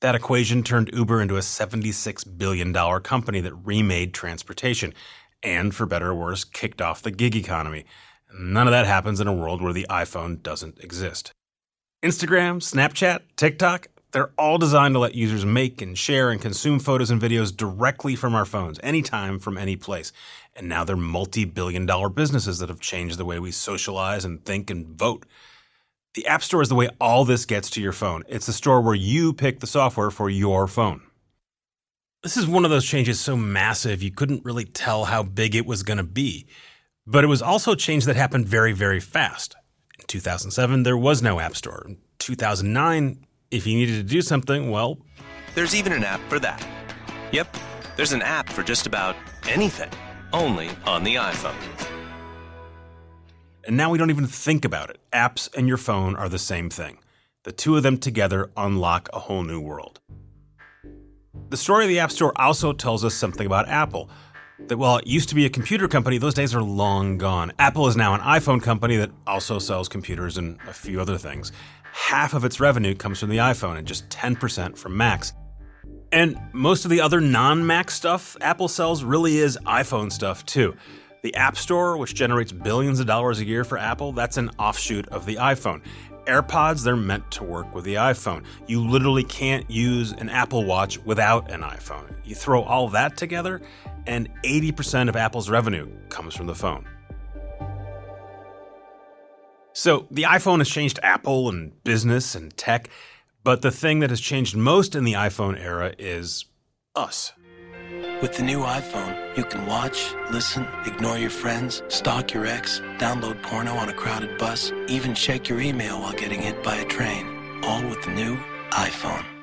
That 0.00 0.16
equation 0.16 0.64
turned 0.64 0.90
Uber 0.92 1.20
into 1.20 1.36
a 1.36 1.40
$76 1.40 2.36
billion 2.36 2.74
company 3.02 3.40
that 3.40 3.54
remade 3.54 4.12
transportation 4.12 4.92
and, 5.40 5.72
for 5.72 5.86
better 5.86 6.10
or 6.10 6.16
worse, 6.16 6.42
kicked 6.42 6.82
off 6.82 7.00
the 7.00 7.12
gig 7.12 7.36
economy. 7.36 7.86
None 8.36 8.66
of 8.66 8.72
that 8.72 8.86
happens 8.86 9.20
in 9.20 9.28
a 9.28 9.32
world 9.32 9.62
where 9.62 9.72
the 9.72 9.86
iPhone 9.88 10.42
doesn't 10.42 10.80
exist. 10.80 11.32
Instagram, 12.02 12.60
Snapchat, 12.60 13.20
TikTok, 13.36 13.88
they're 14.12 14.30
all 14.38 14.58
designed 14.58 14.94
to 14.94 14.98
let 14.98 15.14
users 15.14 15.46
make 15.46 15.80
and 15.80 15.96
share 15.96 16.30
and 16.30 16.40
consume 16.40 16.78
photos 16.78 17.10
and 17.10 17.20
videos 17.20 17.56
directly 17.56 18.14
from 18.14 18.34
our 18.34 18.44
phones, 18.44 18.78
anytime, 18.82 19.38
from 19.38 19.56
any 19.56 19.76
place. 19.76 20.12
And 20.54 20.68
now 20.68 20.84
they're 20.84 20.96
multi 20.96 21.46
billion 21.46 21.86
dollar 21.86 22.10
businesses 22.10 22.58
that 22.58 22.68
have 22.68 22.80
changed 22.80 23.18
the 23.18 23.24
way 23.24 23.38
we 23.38 23.50
socialize 23.50 24.24
and 24.26 24.44
think 24.44 24.70
and 24.70 24.86
vote. 24.86 25.24
The 26.14 26.26
App 26.26 26.42
Store 26.42 26.62
is 26.62 26.68
the 26.68 26.74
way 26.74 26.90
all 27.00 27.24
this 27.24 27.46
gets 27.46 27.70
to 27.70 27.82
your 27.82 27.92
phone. 27.92 28.24
It's 28.28 28.46
the 28.46 28.52
store 28.52 28.80
where 28.82 28.94
you 28.94 29.32
pick 29.32 29.60
the 29.60 29.66
software 29.66 30.10
for 30.10 30.28
your 30.30 30.66
phone. 30.66 31.02
This 32.22 32.36
is 32.36 32.46
one 32.46 32.64
of 32.64 32.70
those 32.70 32.86
changes 32.86 33.20
so 33.20 33.36
massive 33.36 34.02
you 34.02 34.10
couldn't 34.10 34.44
really 34.44 34.64
tell 34.64 35.06
how 35.06 35.22
big 35.22 35.54
it 35.54 35.66
was 35.66 35.82
going 35.82 35.98
to 35.98 36.04
be. 36.04 36.46
But 37.06 37.24
it 37.24 37.28
was 37.28 37.42
also 37.42 37.72
a 37.72 37.76
change 37.76 38.04
that 38.04 38.16
happened 38.16 38.46
very, 38.46 38.72
very 38.72 39.00
fast. 39.00 39.56
In 40.06 40.20
2007, 40.20 40.84
there 40.84 40.96
was 40.96 41.20
no 41.20 41.40
App 41.40 41.56
Store. 41.56 41.82
In 41.88 41.96
2009, 42.20 43.26
if 43.50 43.66
you 43.66 43.74
needed 43.74 43.94
to 43.94 44.04
do 44.04 44.22
something, 44.22 44.70
well. 44.70 44.98
There's 45.56 45.74
even 45.74 45.92
an 45.92 46.04
app 46.04 46.20
for 46.28 46.38
that. 46.38 46.64
Yep, 47.32 47.56
there's 47.96 48.12
an 48.12 48.22
app 48.22 48.48
for 48.48 48.62
just 48.62 48.86
about 48.86 49.16
anything, 49.48 49.90
only 50.32 50.70
on 50.86 51.02
the 51.02 51.16
iPhone. 51.16 51.56
And 53.66 53.76
now 53.76 53.90
we 53.90 53.98
don't 53.98 54.10
even 54.10 54.28
think 54.28 54.64
about 54.64 54.90
it. 54.90 55.00
Apps 55.12 55.52
and 55.56 55.66
your 55.66 55.76
phone 55.76 56.14
are 56.14 56.28
the 56.28 56.38
same 56.38 56.70
thing. 56.70 56.98
The 57.42 57.50
two 57.50 57.76
of 57.76 57.82
them 57.82 57.98
together 57.98 58.52
unlock 58.56 59.08
a 59.12 59.18
whole 59.18 59.42
new 59.42 59.60
world. 59.60 59.98
The 61.48 61.56
story 61.56 61.84
of 61.84 61.88
the 61.88 61.98
App 61.98 62.12
Store 62.12 62.32
also 62.36 62.72
tells 62.72 63.04
us 63.04 63.14
something 63.14 63.44
about 63.44 63.68
Apple. 63.68 64.08
That 64.58 64.78
while 64.78 64.96
it 64.96 65.06
used 65.06 65.28
to 65.28 65.34
be 65.34 65.44
a 65.44 65.50
computer 65.50 65.86
company, 65.86 66.16
those 66.16 66.32
days 66.32 66.54
are 66.54 66.62
long 66.62 67.18
gone. 67.18 67.52
Apple 67.58 67.88
is 67.88 67.96
now 67.96 68.14
an 68.14 68.20
iPhone 68.20 68.62
company 68.62 68.96
that 68.96 69.10
also 69.26 69.58
sells 69.58 69.86
computers 69.86 70.38
and 70.38 70.58
a 70.66 70.72
few 70.72 70.98
other 70.98 71.18
things. 71.18 71.52
Half 71.92 72.32
of 72.32 72.44
its 72.44 72.58
revenue 72.58 72.94
comes 72.94 73.20
from 73.20 73.28
the 73.28 73.36
iPhone 73.36 73.76
and 73.76 73.86
just 73.86 74.08
10% 74.08 74.78
from 74.78 74.96
Macs. 74.96 75.34
And 76.10 76.38
most 76.52 76.84
of 76.86 76.90
the 76.90 77.02
other 77.02 77.20
non 77.20 77.66
Mac 77.66 77.90
stuff 77.90 78.36
Apple 78.40 78.68
sells 78.68 79.04
really 79.04 79.38
is 79.38 79.58
iPhone 79.66 80.10
stuff 80.10 80.46
too. 80.46 80.74
The 81.22 81.34
App 81.34 81.56
Store, 81.58 81.98
which 81.98 82.14
generates 82.14 82.52
billions 82.52 82.98
of 83.00 83.06
dollars 83.06 83.40
a 83.40 83.44
year 83.44 83.64
for 83.64 83.76
Apple, 83.76 84.12
that's 84.12 84.36
an 84.36 84.50
offshoot 84.58 85.06
of 85.08 85.26
the 85.26 85.36
iPhone. 85.36 85.82
AirPods, 86.26 86.82
they're 86.82 86.96
meant 86.96 87.30
to 87.32 87.44
work 87.44 87.72
with 87.74 87.84
the 87.84 87.94
iPhone. 87.94 88.44
You 88.66 88.80
literally 88.80 89.24
can't 89.24 89.68
use 89.70 90.12
an 90.12 90.28
Apple 90.28 90.64
Watch 90.64 90.98
without 91.04 91.50
an 91.50 91.60
iPhone. 91.60 92.14
You 92.24 92.34
throw 92.34 92.62
all 92.62 92.88
that 92.88 93.16
together, 93.16 93.60
and 94.06 94.28
80% 94.42 95.08
of 95.08 95.16
Apple's 95.16 95.50
revenue 95.50 95.88
comes 96.08 96.34
from 96.34 96.46
the 96.46 96.54
phone. 96.54 96.86
So 99.72 100.06
the 100.10 100.22
iPhone 100.22 100.58
has 100.58 100.70
changed 100.70 100.98
Apple 101.02 101.50
and 101.50 101.84
business 101.84 102.34
and 102.34 102.56
tech, 102.56 102.88
but 103.44 103.60
the 103.60 103.70
thing 103.70 104.00
that 104.00 104.08
has 104.10 104.20
changed 104.20 104.56
most 104.56 104.94
in 104.94 105.04
the 105.04 105.12
iPhone 105.12 105.60
era 105.60 105.94
is 105.98 106.46
us. 106.94 107.32
With 108.22 108.36
the 108.36 108.42
new 108.42 108.60
iPhone, 108.60 109.36
you 109.36 109.44
can 109.44 109.66
watch, 109.66 110.14
listen, 110.30 110.66
ignore 110.86 111.18
your 111.18 111.30
friends, 111.30 111.82
stalk 111.88 112.32
your 112.32 112.46
ex, 112.46 112.80
download 112.96 113.42
porno 113.42 113.74
on 113.74 113.90
a 113.90 113.92
crowded 113.92 114.38
bus, 114.38 114.72
even 114.88 115.14
check 115.14 115.48
your 115.48 115.60
email 115.60 116.00
while 116.00 116.14
getting 116.14 116.40
hit 116.40 116.64
by 116.64 116.76
a 116.76 116.84
train. 116.86 117.60
All 117.62 117.82
with 117.86 118.02
the 118.02 118.12
new 118.12 118.36
iPhone. 118.70 119.35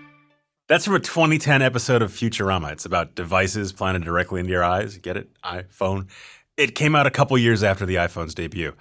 That's 0.70 0.86
from 0.86 0.96
a 0.96 1.00
2010 1.00 1.62
episode 1.62 2.02
of 2.02 2.12
Futurama. 2.12 2.72
It's 2.72 2.86
about 2.86 3.16
devices 3.16 3.74
planted 3.74 4.06
directly 4.06 4.40
into 4.40 4.54
your 4.54 4.64
eyes. 4.64 4.98
Get 4.98 5.18
it? 5.18 5.30
iPhone. 5.44 6.08
It 6.56 6.74
came 6.74 6.96
out 6.96 7.06
a 7.06 7.12
couple 7.12 7.38
years 7.38 7.64
after 7.64 7.86
the 7.86 7.96
iPhone's 7.96 8.34
debut. 8.34 8.74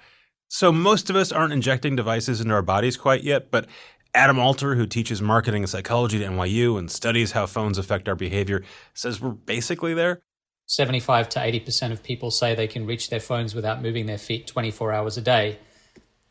So 0.47 0.71
most 0.71 1.09
of 1.09 1.17
us 1.17 1.33
aren't 1.33 1.51
injecting 1.51 1.97
devices 1.97 2.39
into 2.39 2.53
our 2.53 2.61
bodies 2.61 2.95
quite 2.95 3.23
yet, 3.23 3.51
but 3.51 3.67
Adam 4.13 4.39
Alter, 4.39 4.75
who 4.75 4.85
teaches 4.85 5.21
marketing 5.21 5.63
and 5.63 5.69
psychology 5.69 6.23
at 6.23 6.31
NYU 6.31 6.79
and 6.79 6.89
studies 6.89 7.33
how 7.33 7.47
phones 7.47 7.77
affect 7.77 8.07
our 8.07 8.15
behavior, 8.15 8.63
says 8.93 9.19
we're 9.19 9.31
basically 9.31 9.93
there. 9.93 10.21
75 10.67 11.27
to 11.29 11.39
80% 11.39 11.91
of 11.91 12.01
people 12.01 12.31
say 12.31 12.55
they 12.55 12.67
can 12.67 12.85
reach 12.85 13.09
their 13.09 13.19
phones 13.19 13.53
without 13.53 13.81
moving 13.81 14.05
their 14.05 14.17
feet 14.17 14.47
24 14.47 14.93
hours 14.93 15.17
a 15.17 15.21
day. 15.21 15.59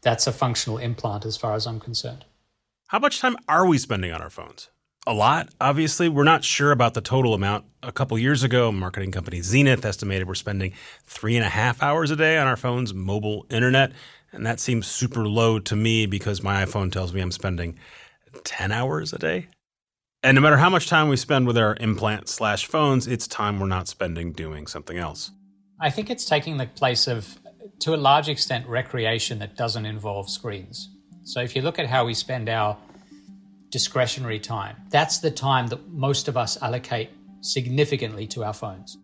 That's 0.01 0.27
a 0.27 0.33
functional 0.33 0.79
implant 0.79 1.27
as 1.27 1.37
far 1.37 1.55
as 1.55 1.67
I'm 1.67 1.79
concerned. 1.79 2.25
How 2.87 2.99
much 2.99 3.21
time 3.21 3.37
are 3.49 3.67
we 3.67 3.77
spending 3.77 4.13
on 4.13 4.23
our 4.23 4.31
phones? 4.31 4.69
A 5.05 5.13
lot, 5.13 5.49
obviously. 5.61 6.09
We're 6.09 6.23
not 6.23 6.45
sure 6.45 6.71
about 6.71 6.95
the 6.95 7.01
total 7.01 7.35
amount. 7.35 7.65
A 7.83 7.91
couple 7.91 8.17
years 8.19 8.45
ago, 8.45 8.71
marketing 8.71 9.11
company 9.11 9.41
Zenith 9.41 9.85
estimated 9.85 10.29
we're 10.29 10.37
spending 10.37 10.75
three 11.07 11.37
and 11.37 11.45
a 11.45 11.49
half 11.49 11.83
hours 11.83 12.13
a 12.13 12.17
day 12.17 12.39
on 12.39 12.47
our 12.47 12.57
phone's 12.57 12.95
mobile 12.95 13.45
internet. 13.51 13.91
And 14.31 14.47
that 14.47 14.61
seems 14.61 14.87
super 14.87 15.27
low 15.27 15.59
to 15.59 15.75
me 15.75 16.07
because 16.07 16.43
my 16.45 16.65
iPhone 16.65 16.93
tells 16.93 17.13
me 17.13 17.21
I'm 17.21 17.33
spending 17.33 17.79
10 18.45 18.71
hours 18.71 19.13
a 19.13 19.19
day. 19.19 19.49
And 20.23 20.37
no 20.37 20.41
matter 20.41 20.59
how 20.59 20.71
much 20.71 20.89
time 20.89 21.09
we 21.09 21.17
spend 21.17 21.49
with 21.49 21.59
our 21.59 21.77
implant 21.81 22.29
slash 22.29 22.67
phones, 22.67 23.09
it's 23.09 23.27
time 23.27 23.59
we're 23.59 23.67
not 23.67 23.89
spending 23.89 24.31
doing 24.33 24.69
something 24.69 24.99
else. 24.99 25.33
I 25.81 25.91
think 25.91 26.11
it's 26.11 26.25
taking 26.25 26.59
the 26.59 26.67
place 26.67 27.09
of, 27.09 27.41
to 27.81 27.93
a 27.93 27.97
large 27.97 28.29
extent, 28.29 28.69
recreation 28.69 29.41
that 29.41 29.57
doesn't 29.57 29.85
involve 29.85 30.31
screens. 30.31 30.91
So 31.25 31.41
if 31.41 31.57
you 31.57 31.63
look 31.63 31.81
at 31.81 31.87
how 31.87 32.07
we 32.07 32.15
spend 32.15 32.49
our 32.49 32.77
discretionary 33.73 34.39
time, 34.39 34.77
that's 34.91 35.19
the 35.19 35.31
time 35.31 35.67
that 35.69 35.89
most 35.89 36.29
of 36.29 36.37
us 36.37 36.63
allocate 36.63 37.11
significantly 37.41 38.27
to 38.29 38.45
our 38.45 38.53
phones. 38.53 38.99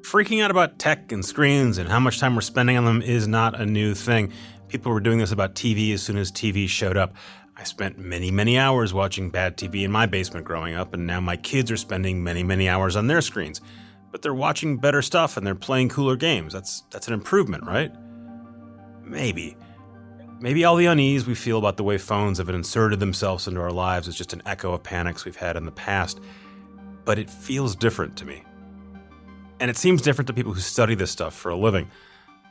Freaking 0.00 0.42
out 0.42 0.50
about 0.50 0.78
tech 0.78 1.12
and 1.12 1.24
screens 1.24 1.76
and 1.76 1.88
how 1.88 2.00
much 2.00 2.18
time 2.18 2.34
we're 2.34 2.40
spending 2.40 2.78
on 2.78 2.84
them 2.84 3.02
is 3.02 3.28
not 3.28 3.60
a 3.60 3.66
new 3.66 3.94
thing. 3.94 4.32
People 4.68 4.92
were 4.92 5.00
doing 5.00 5.18
this 5.18 5.32
about 5.32 5.54
TV 5.54 5.92
as 5.92 6.02
soon 6.02 6.16
as 6.16 6.32
TV 6.32 6.68
showed 6.68 6.96
up. 6.96 7.14
I 7.56 7.64
spent 7.64 7.98
many, 7.98 8.30
many 8.30 8.58
hours 8.58 8.94
watching 8.94 9.28
bad 9.28 9.58
TV 9.58 9.82
in 9.82 9.92
my 9.92 10.06
basement 10.06 10.46
growing 10.46 10.74
up, 10.74 10.94
and 10.94 11.06
now 11.06 11.20
my 11.20 11.36
kids 11.36 11.70
are 11.70 11.76
spending 11.76 12.24
many, 12.24 12.42
many 12.42 12.68
hours 12.68 12.96
on 12.96 13.08
their 13.08 13.20
screens. 13.20 13.60
But 14.10 14.22
they're 14.22 14.34
watching 14.34 14.78
better 14.78 15.02
stuff 15.02 15.36
and 15.36 15.46
they're 15.46 15.54
playing 15.54 15.88
cooler 15.90 16.16
games. 16.16 16.52
That's 16.52 16.82
that's 16.90 17.08
an 17.08 17.14
improvement, 17.14 17.64
right? 17.64 17.92
Maybe. 19.04 19.56
Maybe 20.42 20.64
all 20.64 20.74
the 20.74 20.86
unease 20.86 21.24
we 21.24 21.36
feel 21.36 21.56
about 21.56 21.76
the 21.76 21.84
way 21.84 21.98
phones 21.98 22.38
have 22.38 22.48
inserted 22.48 22.98
themselves 22.98 23.46
into 23.46 23.60
our 23.60 23.70
lives 23.70 24.08
is 24.08 24.16
just 24.16 24.32
an 24.32 24.42
echo 24.44 24.72
of 24.72 24.82
panics 24.82 25.24
we've 25.24 25.36
had 25.36 25.56
in 25.56 25.66
the 25.66 25.70
past. 25.70 26.18
But 27.04 27.20
it 27.20 27.30
feels 27.30 27.76
different 27.76 28.16
to 28.16 28.24
me. 28.24 28.42
And 29.60 29.70
it 29.70 29.76
seems 29.76 30.02
different 30.02 30.26
to 30.26 30.32
people 30.32 30.52
who 30.52 30.58
study 30.58 30.96
this 30.96 31.12
stuff 31.12 31.32
for 31.32 31.50
a 31.50 31.56
living. 31.56 31.88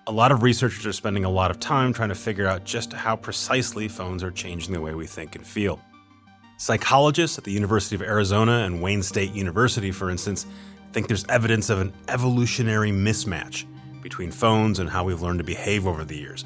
A 0.07 0.11
lot 0.13 0.31
of 0.31 0.41
researchers 0.41 0.85
are 0.85 0.93
spending 0.93 1.25
a 1.25 1.29
lot 1.29 1.51
of 1.51 1.59
time 1.59 1.91
trying 1.91 2.07
to 2.07 2.15
figure 2.15 2.47
out 2.47 2.63
just 2.63 2.93
how 2.93 3.17
precisely 3.17 3.89
phones 3.89 4.23
are 4.23 4.31
changing 4.31 4.71
the 4.71 4.79
way 4.79 4.93
we 4.93 5.05
think 5.05 5.35
and 5.35 5.45
feel. 5.45 5.77
Psychologists 6.55 7.37
at 7.37 7.43
the 7.43 7.51
University 7.51 7.97
of 7.97 8.01
Arizona 8.01 8.59
and 8.59 8.81
Wayne 8.81 9.03
State 9.03 9.33
University, 9.33 9.91
for 9.91 10.09
instance, 10.09 10.45
think 10.93 11.09
there's 11.09 11.25
evidence 11.27 11.69
of 11.69 11.81
an 11.81 11.91
evolutionary 12.07 12.91
mismatch 12.91 13.65
between 14.01 14.31
phones 14.31 14.79
and 14.79 14.89
how 14.89 15.03
we've 15.03 15.21
learned 15.21 15.39
to 15.39 15.43
behave 15.43 15.85
over 15.85 16.05
the 16.05 16.15
years. 16.15 16.45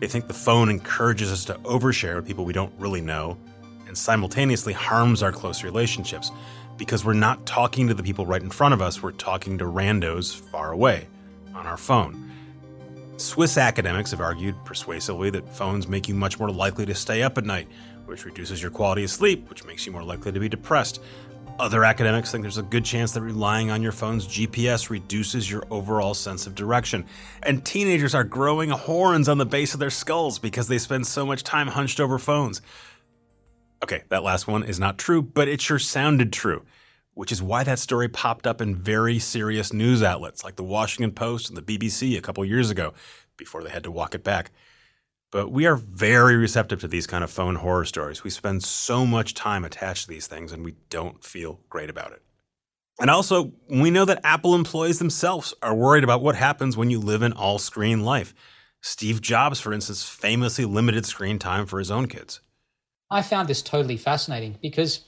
They 0.00 0.06
think 0.06 0.26
the 0.26 0.34
phone 0.34 0.68
encourages 0.70 1.30
us 1.32 1.44
to 1.46 1.54
overshare 1.60 2.16
with 2.16 2.26
people 2.26 2.44
we 2.44 2.52
don't 2.52 2.72
really 2.78 3.00
know 3.00 3.38
and 3.86 3.96
simultaneously 3.96 4.72
harms 4.72 5.22
our 5.22 5.32
close 5.32 5.62
relationships 5.62 6.30
because 6.76 7.04
we're 7.04 7.12
not 7.12 7.46
talking 7.46 7.86
to 7.86 7.94
the 7.94 8.02
people 8.02 8.26
right 8.26 8.42
in 8.42 8.50
front 8.50 8.74
of 8.74 8.82
us, 8.82 9.02
we're 9.02 9.12
talking 9.12 9.56
to 9.58 9.64
randos 9.64 10.34
far 10.34 10.72
away 10.72 11.06
on 11.54 11.66
our 11.66 11.76
phone. 11.76 12.30
Swiss 13.16 13.56
academics 13.56 14.10
have 14.10 14.20
argued 14.20 14.56
persuasively 14.64 15.30
that 15.30 15.48
phones 15.48 15.86
make 15.86 16.08
you 16.08 16.14
much 16.14 16.40
more 16.40 16.50
likely 16.50 16.84
to 16.84 16.94
stay 16.94 17.22
up 17.22 17.38
at 17.38 17.44
night, 17.44 17.68
which 18.06 18.24
reduces 18.24 18.60
your 18.60 18.72
quality 18.72 19.04
of 19.04 19.10
sleep, 19.10 19.48
which 19.48 19.64
makes 19.64 19.86
you 19.86 19.92
more 19.92 20.02
likely 20.02 20.32
to 20.32 20.40
be 20.40 20.48
depressed. 20.48 21.00
Other 21.58 21.84
academics 21.84 22.32
think 22.32 22.42
there's 22.42 22.58
a 22.58 22.62
good 22.62 22.84
chance 22.84 23.12
that 23.12 23.22
relying 23.22 23.70
on 23.70 23.80
your 23.80 23.92
phone's 23.92 24.26
GPS 24.26 24.90
reduces 24.90 25.48
your 25.48 25.62
overall 25.70 26.12
sense 26.12 26.48
of 26.48 26.54
direction. 26.56 27.04
And 27.44 27.64
teenagers 27.64 28.14
are 28.14 28.24
growing 28.24 28.70
horns 28.70 29.28
on 29.28 29.38
the 29.38 29.46
base 29.46 29.72
of 29.72 29.78
their 29.80 29.90
skulls 29.90 30.40
because 30.40 30.66
they 30.66 30.78
spend 30.78 31.06
so 31.06 31.24
much 31.24 31.44
time 31.44 31.68
hunched 31.68 32.00
over 32.00 32.18
phones. 32.18 32.60
Okay, 33.84 34.02
that 34.08 34.24
last 34.24 34.48
one 34.48 34.64
is 34.64 34.80
not 34.80 34.98
true, 34.98 35.22
but 35.22 35.46
it 35.46 35.60
sure 35.60 35.78
sounded 35.78 36.32
true 36.32 36.64
which 37.14 37.32
is 37.32 37.42
why 37.42 37.64
that 37.64 37.78
story 37.78 38.08
popped 38.08 38.46
up 38.46 38.60
in 38.60 38.74
very 38.74 39.18
serious 39.18 39.72
news 39.72 40.02
outlets 40.02 40.44
like 40.44 40.56
the 40.56 40.64
Washington 40.64 41.12
Post 41.12 41.48
and 41.48 41.56
the 41.56 41.62
BBC 41.62 42.18
a 42.18 42.20
couple 42.20 42.44
years 42.44 42.70
ago 42.70 42.92
before 43.36 43.62
they 43.62 43.70
had 43.70 43.84
to 43.84 43.90
walk 43.90 44.14
it 44.14 44.24
back. 44.24 44.50
But 45.34 45.50
we 45.50 45.66
are 45.66 45.74
very 45.74 46.36
receptive 46.36 46.80
to 46.82 46.86
these 46.86 47.08
kind 47.08 47.24
of 47.24 47.30
phone 47.30 47.56
horror 47.56 47.84
stories. 47.84 48.22
We 48.22 48.30
spend 48.30 48.62
so 48.62 49.04
much 49.04 49.34
time 49.34 49.64
attached 49.64 50.02
to 50.02 50.08
these 50.08 50.28
things 50.28 50.52
and 50.52 50.64
we 50.64 50.76
don't 50.90 51.24
feel 51.24 51.58
great 51.68 51.90
about 51.90 52.12
it. 52.12 52.22
And 53.00 53.10
also, 53.10 53.52
we 53.68 53.90
know 53.90 54.04
that 54.04 54.20
Apple 54.22 54.54
employees 54.54 55.00
themselves 55.00 55.52
are 55.60 55.74
worried 55.74 56.04
about 56.04 56.22
what 56.22 56.36
happens 56.36 56.76
when 56.76 56.88
you 56.88 57.00
live 57.00 57.22
an 57.22 57.32
all 57.32 57.58
screen 57.58 58.04
life. 58.04 58.32
Steve 58.80 59.20
Jobs, 59.20 59.58
for 59.58 59.72
instance, 59.72 60.08
famously 60.08 60.66
limited 60.66 61.04
screen 61.04 61.40
time 61.40 61.66
for 61.66 61.80
his 61.80 61.90
own 61.90 62.06
kids. 62.06 62.38
I 63.10 63.20
found 63.20 63.48
this 63.48 63.60
totally 63.60 63.96
fascinating 63.96 64.56
because 64.62 65.00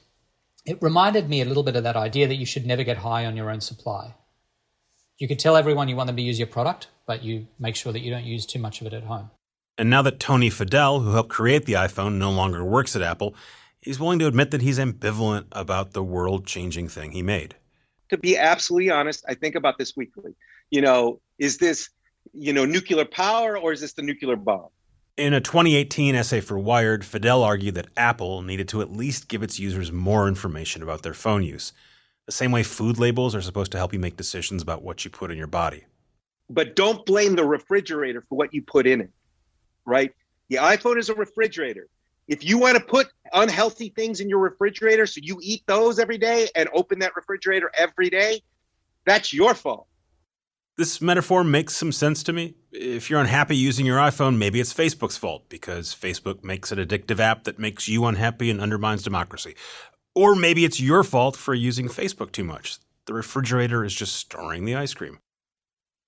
it 0.64 0.82
reminded 0.82 1.28
me 1.28 1.40
a 1.40 1.44
little 1.44 1.62
bit 1.62 1.76
of 1.76 1.84
that 1.84 1.94
idea 1.94 2.26
that 2.26 2.34
you 2.34 2.46
should 2.46 2.66
never 2.66 2.82
get 2.82 2.96
high 2.96 3.26
on 3.26 3.36
your 3.36 3.48
own 3.48 3.60
supply. 3.60 4.16
You 5.18 5.28
could 5.28 5.38
tell 5.38 5.54
everyone 5.54 5.86
you 5.86 5.94
want 5.94 6.08
them 6.08 6.16
to 6.16 6.22
use 6.22 6.40
your 6.40 6.48
product, 6.48 6.88
but 7.06 7.22
you 7.22 7.46
make 7.60 7.76
sure 7.76 7.92
that 7.92 8.00
you 8.00 8.10
don't 8.10 8.24
use 8.24 8.44
too 8.44 8.58
much 8.58 8.80
of 8.80 8.88
it 8.88 8.92
at 8.92 9.04
home. 9.04 9.30
And 9.78 9.90
now 9.90 10.02
that 10.02 10.20
Tony 10.20 10.50
Fadell, 10.50 11.02
who 11.02 11.12
helped 11.12 11.28
create 11.28 11.66
the 11.66 11.74
iPhone, 11.74 12.14
no 12.14 12.30
longer 12.30 12.64
works 12.64 12.96
at 12.96 13.02
Apple, 13.02 13.34
he's 13.80 14.00
willing 14.00 14.18
to 14.20 14.26
admit 14.26 14.50
that 14.52 14.62
he's 14.62 14.78
ambivalent 14.78 15.46
about 15.52 15.92
the 15.92 16.02
world 16.02 16.46
changing 16.46 16.88
thing 16.88 17.12
he 17.12 17.22
made 17.22 17.56
to 18.10 18.18
be 18.18 18.36
absolutely 18.36 18.90
honest, 18.90 19.24
I 19.28 19.34
think 19.34 19.54
about 19.54 19.78
this 19.78 19.96
weekly. 19.96 20.34
You 20.70 20.80
know, 20.80 21.20
is 21.38 21.58
this, 21.58 21.90
you 22.32 22.52
know, 22.52 22.64
nuclear 22.64 23.04
power 23.04 23.58
or 23.58 23.72
is 23.72 23.80
this 23.80 23.92
the 23.94 24.02
nuclear 24.02 24.36
bomb? 24.36 24.68
In 25.16 25.32
a 25.32 25.40
2018 25.40 26.14
essay 26.14 26.40
for 26.40 26.58
Wired, 26.58 27.02
Fadell 27.02 27.42
argued 27.42 27.74
that 27.76 27.88
Apple 27.96 28.42
needed 28.42 28.68
to 28.68 28.82
at 28.82 28.92
least 28.92 29.28
give 29.28 29.42
its 29.42 29.58
users 29.58 29.90
more 29.90 30.28
information 30.28 30.82
about 30.82 31.02
their 31.02 31.14
phone 31.14 31.42
use, 31.42 31.72
the 32.26 32.32
same 32.32 32.52
way 32.52 32.62
food 32.62 32.98
labels 32.98 33.34
are 33.34 33.40
supposed 33.40 33.72
to 33.72 33.78
help 33.78 33.92
you 33.92 33.98
make 33.98 34.16
decisions 34.16 34.60
about 34.60 34.82
what 34.82 35.04
you 35.04 35.10
put 35.10 35.30
in 35.30 35.38
your 35.38 35.46
body. 35.46 35.84
But 36.50 36.76
don't 36.76 37.06
blame 37.06 37.34
the 37.34 37.44
refrigerator 37.44 38.24
for 38.28 38.36
what 38.36 38.52
you 38.52 38.62
put 38.62 38.86
in 38.86 39.00
it, 39.00 39.10
right? 39.86 40.12
The 40.48 40.56
iPhone 40.56 40.98
is 40.98 41.08
a 41.08 41.14
refrigerator. 41.14 41.88
If 42.28 42.44
you 42.44 42.58
want 42.58 42.76
to 42.76 42.82
put 42.82 43.08
unhealthy 43.32 43.90
things 43.90 44.20
in 44.20 44.28
your 44.28 44.40
refrigerator 44.40 45.06
so 45.06 45.20
you 45.22 45.38
eat 45.40 45.62
those 45.66 45.98
every 45.98 46.18
day 46.18 46.48
and 46.56 46.68
open 46.74 46.98
that 46.98 47.14
refrigerator 47.14 47.70
every 47.76 48.10
day, 48.10 48.42
that's 49.04 49.32
your 49.32 49.54
fault. 49.54 49.86
This 50.76 51.00
metaphor 51.00 51.42
makes 51.42 51.74
some 51.74 51.92
sense 51.92 52.22
to 52.24 52.32
me. 52.32 52.54
If 52.70 53.08
you're 53.08 53.20
unhappy 53.20 53.56
using 53.56 53.86
your 53.86 53.98
iPhone, 53.98 54.36
maybe 54.36 54.60
it's 54.60 54.74
Facebook's 54.74 55.16
fault 55.16 55.48
because 55.48 55.94
Facebook 55.94 56.44
makes 56.44 56.70
an 56.70 56.78
addictive 56.78 57.18
app 57.18 57.44
that 57.44 57.58
makes 57.58 57.88
you 57.88 58.04
unhappy 58.04 58.50
and 58.50 58.60
undermines 58.60 59.02
democracy. 59.02 59.54
Or 60.14 60.34
maybe 60.34 60.64
it's 60.64 60.80
your 60.80 61.02
fault 61.02 61.36
for 61.36 61.54
using 61.54 61.88
Facebook 61.88 62.32
too 62.32 62.44
much. 62.44 62.78
The 63.06 63.14
refrigerator 63.14 63.84
is 63.84 63.94
just 63.94 64.16
storing 64.16 64.64
the 64.64 64.74
ice 64.74 64.92
cream. 64.92 65.20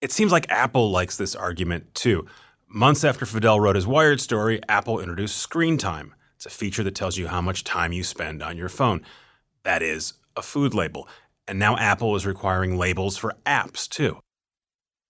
It 0.01 0.13
seems 0.13 0.33
like 0.33 0.51
Apple 0.51 0.91
likes 0.91 1.17
this 1.17 1.35
argument 1.35 1.95
too. 1.95 2.27
Months 2.71 3.03
after 3.03 3.25
Fadell 3.25 3.59
wrote 3.59 3.77
his 3.77 3.87
Wired 3.87 4.21
story, 4.21 4.61
Apple 4.69 5.01
introduced 5.01 5.39
Screen 5.39 5.79
Time. 5.79 6.15
It's 6.37 6.45
a 6.45 6.51
feature 6.51 6.83
that 6.83 6.95
tells 6.95 7.17
you 7.17 7.27
how 7.27 7.41
much 7.41 7.65
time 7.65 7.95
you 7.95 8.05
spend 8.05 8.43
on 8.43 8.59
your 8.59 8.69
phone. 8.69 9.01
That 9.63 9.83
is, 9.83 10.13
a 10.37 10.43
food 10.43 10.75
label. 10.75 11.09
And 11.47 11.59
now 11.59 11.79
Apple 11.79 12.15
is 12.15 12.27
requiring 12.27 12.77
labels 12.77 13.17
for 13.17 13.35
apps, 13.47 13.89
too. 13.89 14.19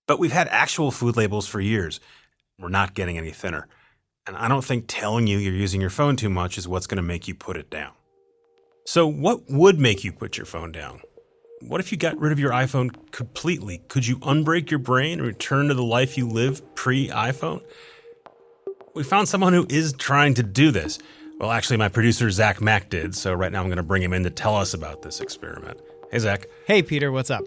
But 0.06 0.20
we've 0.20 0.30
had 0.30 0.46
actual 0.52 0.92
food 0.92 1.16
labels 1.16 1.48
for 1.48 1.60
years. 1.60 1.98
We're 2.60 2.68
not 2.68 2.94
getting 2.94 3.18
any 3.18 3.32
thinner. 3.32 3.66
And 4.24 4.36
I 4.36 4.46
don't 4.46 4.64
think 4.64 4.84
telling 4.86 5.26
you 5.26 5.38
you're 5.38 5.52
using 5.52 5.80
your 5.80 5.90
phone 5.90 6.14
too 6.14 6.30
much 6.30 6.58
is 6.58 6.68
what's 6.68 6.86
going 6.86 6.98
to 6.98 7.02
make 7.02 7.26
you 7.26 7.34
put 7.34 7.56
it 7.56 7.70
down. 7.70 7.90
So, 8.86 9.08
what 9.08 9.50
would 9.50 9.80
make 9.80 10.04
you 10.04 10.12
put 10.12 10.36
your 10.36 10.46
phone 10.46 10.70
down? 10.70 11.00
What 11.60 11.80
if 11.80 11.90
you 11.90 11.98
got 11.98 12.18
rid 12.18 12.32
of 12.32 12.38
your 12.38 12.52
iPhone 12.52 12.94
completely? 13.10 13.78
Could 13.88 14.06
you 14.06 14.18
unbreak 14.18 14.70
your 14.70 14.78
brain 14.78 15.18
and 15.18 15.26
return 15.26 15.68
to 15.68 15.74
the 15.74 15.82
life 15.82 16.16
you 16.16 16.28
lived 16.28 16.62
pre 16.76 17.08
iPhone? 17.08 17.62
We 18.94 19.02
found 19.02 19.28
someone 19.28 19.52
who 19.52 19.66
is 19.68 19.92
trying 19.92 20.34
to 20.34 20.42
do 20.42 20.70
this. 20.70 20.98
Well, 21.38 21.50
actually, 21.50 21.76
my 21.76 21.88
producer 21.88 22.30
Zach 22.30 22.60
Mack 22.60 22.90
did, 22.90 23.14
so 23.14 23.32
right 23.32 23.50
now 23.50 23.60
I'm 23.60 23.66
going 23.66 23.76
to 23.76 23.82
bring 23.82 24.02
him 24.02 24.12
in 24.12 24.24
to 24.24 24.30
tell 24.30 24.56
us 24.56 24.74
about 24.74 25.02
this 25.02 25.20
experiment. 25.20 25.80
Hey, 26.10 26.18
Zach. 26.18 26.46
Hey, 26.66 26.82
Peter, 26.82 27.12
what's 27.12 27.30
up? 27.30 27.44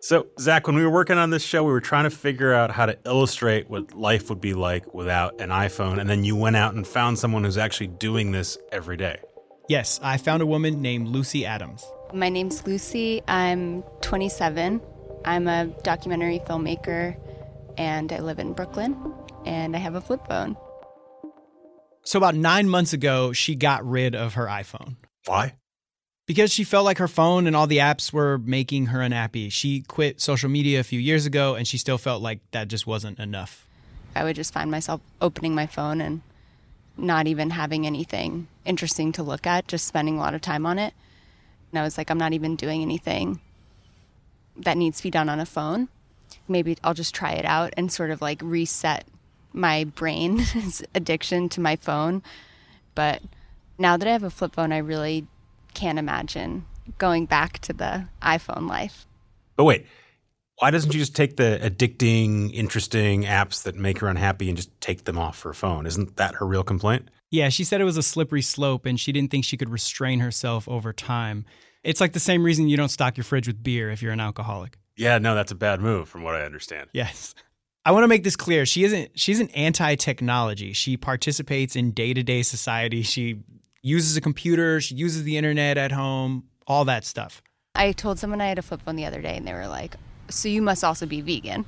So, 0.00 0.26
Zach, 0.38 0.66
when 0.66 0.76
we 0.76 0.82
were 0.82 0.90
working 0.90 1.18
on 1.18 1.28
this 1.28 1.42
show, 1.42 1.62
we 1.62 1.72
were 1.72 1.80
trying 1.80 2.04
to 2.04 2.10
figure 2.10 2.54
out 2.54 2.70
how 2.70 2.86
to 2.86 2.98
illustrate 3.04 3.68
what 3.68 3.94
life 3.94 4.30
would 4.30 4.40
be 4.40 4.54
like 4.54 4.94
without 4.94 5.38
an 5.40 5.50
iPhone, 5.50 6.00
and 6.00 6.08
then 6.08 6.24
you 6.24 6.34
went 6.34 6.56
out 6.56 6.74
and 6.74 6.86
found 6.86 7.18
someone 7.18 7.44
who's 7.44 7.58
actually 7.58 7.88
doing 7.88 8.32
this 8.32 8.56
every 8.72 8.96
day. 8.96 9.20
Yes, 9.68 10.00
I 10.02 10.16
found 10.16 10.42
a 10.42 10.46
woman 10.46 10.80
named 10.80 11.08
Lucy 11.08 11.44
Adams. 11.44 11.84
My 12.12 12.28
name's 12.28 12.66
Lucy. 12.66 13.22
I'm 13.28 13.82
27. 14.00 14.80
I'm 15.24 15.46
a 15.46 15.66
documentary 15.82 16.40
filmmaker 16.40 17.16
and 17.78 18.12
I 18.12 18.18
live 18.18 18.38
in 18.38 18.52
Brooklyn 18.52 18.96
and 19.46 19.76
I 19.76 19.78
have 19.78 19.94
a 19.94 20.00
flip 20.00 20.26
phone. 20.26 20.56
So, 22.02 22.18
about 22.18 22.34
nine 22.34 22.68
months 22.68 22.92
ago, 22.92 23.32
she 23.32 23.54
got 23.54 23.86
rid 23.86 24.16
of 24.16 24.34
her 24.34 24.46
iPhone. 24.46 24.96
Why? 25.26 25.54
Because 26.26 26.52
she 26.52 26.64
felt 26.64 26.84
like 26.84 26.98
her 26.98 27.08
phone 27.08 27.46
and 27.46 27.54
all 27.54 27.66
the 27.66 27.78
apps 27.78 28.12
were 28.12 28.38
making 28.38 28.86
her 28.86 29.02
unhappy. 29.02 29.48
She 29.48 29.82
quit 29.82 30.20
social 30.20 30.48
media 30.48 30.80
a 30.80 30.84
few 30.84 30.98
years 30.98 31.26
ago 31.26 31.54
and 31.54 31.66
she 31.66 31.78
still 31.78 31.98
felt 31.98 32.22
like 32.22 32.40
that 32.52 32.68
just 32.68 32.86
wasn't 32.86 33.18
enough. 33.18 33.66
I 34.16 34.24
would 34.24 34.36
just 34.36 34.52
find 34.52 34.70
myself 34.70 35.00
opening 35.20 35.54
my 35.54 35.66
phone 35.66 36.00
and 36.00 36.22
not 36.96 37.26
even 37.26 37.50
having 37.50 37.86
anything 37.86 38.48
interesting 38.64 39.12
to 39.12 39.22
look 39.22 39.46
at, 39.46 39.68
just 39.68 39.86
spending 39.86 40.16
a 40.16 40.20
lot 40.20 40.34
of 40.34 40.40
time 40.40 40.66
on 40.66 40.78
it. 40.78 40.94
And 41.72 41.78
I 41.78 41.82
was 41.82 41.96
like, 41.98 42.10
I'm 42.10 42.18
not 42.18 42.32
even 42.32 42.56
doing 42.56 42.82
anything 42.82 43.40
that 44.56 44.76
needs 44.76 44.98
to 44.98 45.02
be 45.02 45.10
done 45.10 45.28
on 45.28 45.40
a 45.40 45.46
phone. 45.46 45.88
Maybe 46.48 46.76
I'll 46.82 46.94
just 46.94 47.14
try 47.14 47.32
it 47.32 47.44
out 47.44 47.72
and 47.76 47.90
sort 47.90 48.10
of 48.10 48.20
like 48.20 48.40
reset 48.42 49.06
my 49.52 49.84
brain's 49.84 50.82
addiction 50.94 51.48
to 51.50 51.60
my 51.60 51.76
phone. 51.76 52.22
But 52.94 53.22
now 53.78 53.96
that 53.96 54.06
I 54.06 54.12
have 54.12 54.22
a 54.22 54.30
flip 54.30 54.54
phone, 54.54 54.72
I 54.72 54.78
really 54.78 55.26
can't 55.74 55.98
imagine 55.98 56.66
going 56.98 57.26
back 57.26 57.58
to 57.60 57.72
the 57.72 58.06
iPhone 58.22 58.68
life. 58.68 59.06
But 59.56 59.64
wait, 59.64 59.86
why 60.58 60.70
doesn't 60.70 60.92
you 60.92 61.00
just 61.00 61.16
take 61.16 61.36
the 61.36 61.58
addicting, 61.62 62.52
interesting 62.52 63.22
apps 63.22 63.62
that 63.62 63.76
make 63.76 63.98
her 63.98 64.08
unhappy 64.08 64.48
and 64.48 64.56
just 64.56 64.78
take 64.80 65.04
them 65.04 65.18
off 65.18 65.42
her 65.42 65.54
phone? 65.54 65.86
Isn't 65.86 66.16
that 66.16 66.36
her 66.36 66.46
real 66.46 66.64
complaint? 66.64 67.08
Yeah, 67.30 67.48
she 67.48 67.64
said 67.64 67.80
it 67.80 67.84
was 67.84 67.96
a 67.96 68.02
slippery 68.02 68.42
slope 68.42 68.86
and 68.86 68.98
she 68.98 69.12
didn't 69.12 69.30
think 69.30 69.44
she 69.44 69.56
could 69.56 69.68
restrain 69.68 70.20
herself 70.20 70.68
over 70.68 70.92
time. 70.92 71.44
It's 71.84 72.00
like 72.00 72.12
the 72.12 72.20
same 72.20 72.42
reason 72.42 72.68
you 72.68 72.76
don't 72.76 72.88
stock 72.88 73.16
your 73.16 73.24
fridge 73.24 73.46
with 73.46 73.62
beer 73.62 73.90
if 73.90 74.02
you're 74.02 74.12
an 74.12 74.20
alcoholic. 74.20 74.76
Yeah, 74.96 75.18
no, 75.18 75.34
that's 75.34 75.52
a 75.52 75.54
bad 75.54 75.80
move 75.80 76.08
from 76.08 76.22
what 76.22 76.34
I 76.34 76.42
understand. 76.42 76.90
Yes. 76.92 77.34
I 77.86 77.92
want 77.92 78.04
to 78.04 78.08
make 78.08 78.24
this 78.24 78.36
clear. 78.36 78.66
She 78.66 78.84
isn't 78.84 79.18
she's 79.18 79.40
an 79.40 79.48
anti-technology. 79.50 80.74
She 80.74 80.98
participates 80.98 81.76
in 81.76 81.92
day-to-day 81.92 82.42
society. 82.42 83.02
She 83.02 83.40
uses 83.80 84.16
a 84.16 84.20
computer, 84.20 84.80
she 84.80 84.94
uses 84.94 85.24
the 85.24 85.38
internet 85.38 85.78
at 85.78 85.90
home, 85.90 86.44
all 86.66 86.84
that 86.84 87.06
stuff. 87.06 87.40
I 87.74 87.92
told 87.92 88.18
someone 88.18 88.42
I 88.42 88.48
had 88.48 88.58
a 88.58 88.62
flip 88.62 88.82
phone 88.82 88.96
the 88.96 89.06
other 89.06 89.22
day 89.22 89.36
and 89.36 89.46
they 89.46 89.54
were 89.54 89.68
like, 89.68 89.96
"So 90.28 90.48
you 90.48 90.60
must 90.60 90.84
also 90.84 91.06
be 91.06 91.22
vegan." 91.22 91.64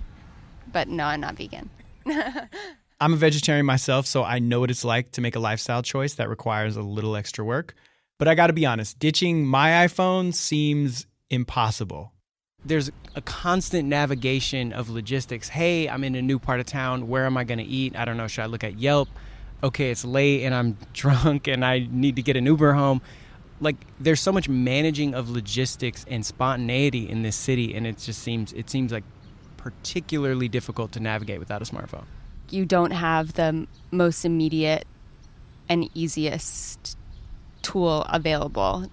But 0.71 0.89
no, 0.89 1.05
I'm 1.05 1.21
not 1.21 1.37
vegan. 1.37 1.71
I'm 3.03 3.15
a 3.15 3.17
vegetarian 3.17 3.67
myself, 3.67 4.07
so 4.07 4.23
I 4.23 4.39
know 4.39 4.61
what 4.61 4.71
it's 4.71 4.85
like 4.85 5.11
to 5.13 5.21
make 5.21 5.35
a 5.35 5.41
lifestyle 5.41 5.83
choice 5.83 6.15
that 6.15 6.29
requires 6.29 6.77
a 6.77 6.83
little 6.83 7.17
extra 7.17 7.45
work. 7.45 7.75
But 8.17 8.29
I 8.29 8.37
got 8.37 8.47
to 8.47 8.53
be 8.53 8.65
honest, 8.65 8.97
ditching 9.01 9.45
my 9.45 9.71
iPhone 9.89 10.33
seems 10.33 11.09
impossible. 11.29 12.13
There's 12.65 12.93
a 13.17 13.21
constant 13.21 13.89
navigation 13.89 14.73
of 14.73 14.89
logistics. 14.89 15.49
Hey, 15.49 15.89
I'm 15.89 16.05
in 16.05 16.15
a 16.15 16.23
new 16.23 16.39
part 16.39 16.61
of 16.61 16.67
town. 16.67 17.09
Where 17.09 17.27
am 17.27 17.37
I 17.37 17.43
going 17.43 17.59
to 17.59 17.65
eat? 17.65 17.97
I 17.97 18.05
don't 18.05 18.17
know. 18.17 18.29
Should 18.29 18.43
I 18.43 18.47
look 18.47 18.63
at 18.63 18.79
Yelp? 18.79 19.09
Okay, 19.65 19.91
it's 19.91 20.05
late 20.05 20.45
and 20.45 20.55
I'm 20.55 20.79
drunk 20.93 21.49
and 21.49 21.65
I 21.65 21.89
need 21.91 22.15
to 22.15 22.23
get 22.23 22.37
an 22.37 22.47
Uber 22.47 22.75
home. 22.75 23.03
Like 23.61 23.79
there's 23.99 24.21
so 24.21 24.31
much 24.31 24.49
managing 24.49 25.13
of 25.13 25.29
logistics 25.29 26.07
and 26.09 26.25
spontaneity 26.25 27.11
in 27.11 27.23
this 27.23 27.35
city 27.35 27.75
and 27.75 27.85
it 27.85 27.99
just 27.99 28.23
seems 28.23 28.53
it 28.53 28.71
seems 28.71 28.93
like 28.93 29.05
particularly 29.57 30.47
difficult 30.47 30.93
to 30.93 31.01
navigate 31.01 31.41
without 31.41 31.63
a 31.63 31.65
smartphone 31.65 32.05
you 32.53 32.67
don't 32.67 32.91
have 32.91 33.33
the 33.35 33.67
most 33.91 34.25
immediate 34.25 34.87
and 35.69 35.89
easiest 35.95 36.99
tool 37.63 38.03
available. 38.09 38.91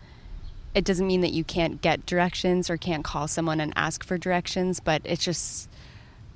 It 0.74 0.86
doesn't 0.86 1.06
mean 1.06 1.22
that 1.22 1.34
you 1.34 1.44
can't 1.44 1.82
get 1.82 2.06
directions 2.06 2.70
or 2.70 2.78
can't 2.78 3.04
call 3.04 3.28
someone 3.28 3.60
and 3.60 3.74
ask 3.76 4.04
for 4.04 4.18
directions, 4.18 4.80
but 4.80 5.02
it's 5.04 5.24
just 5.24 5.70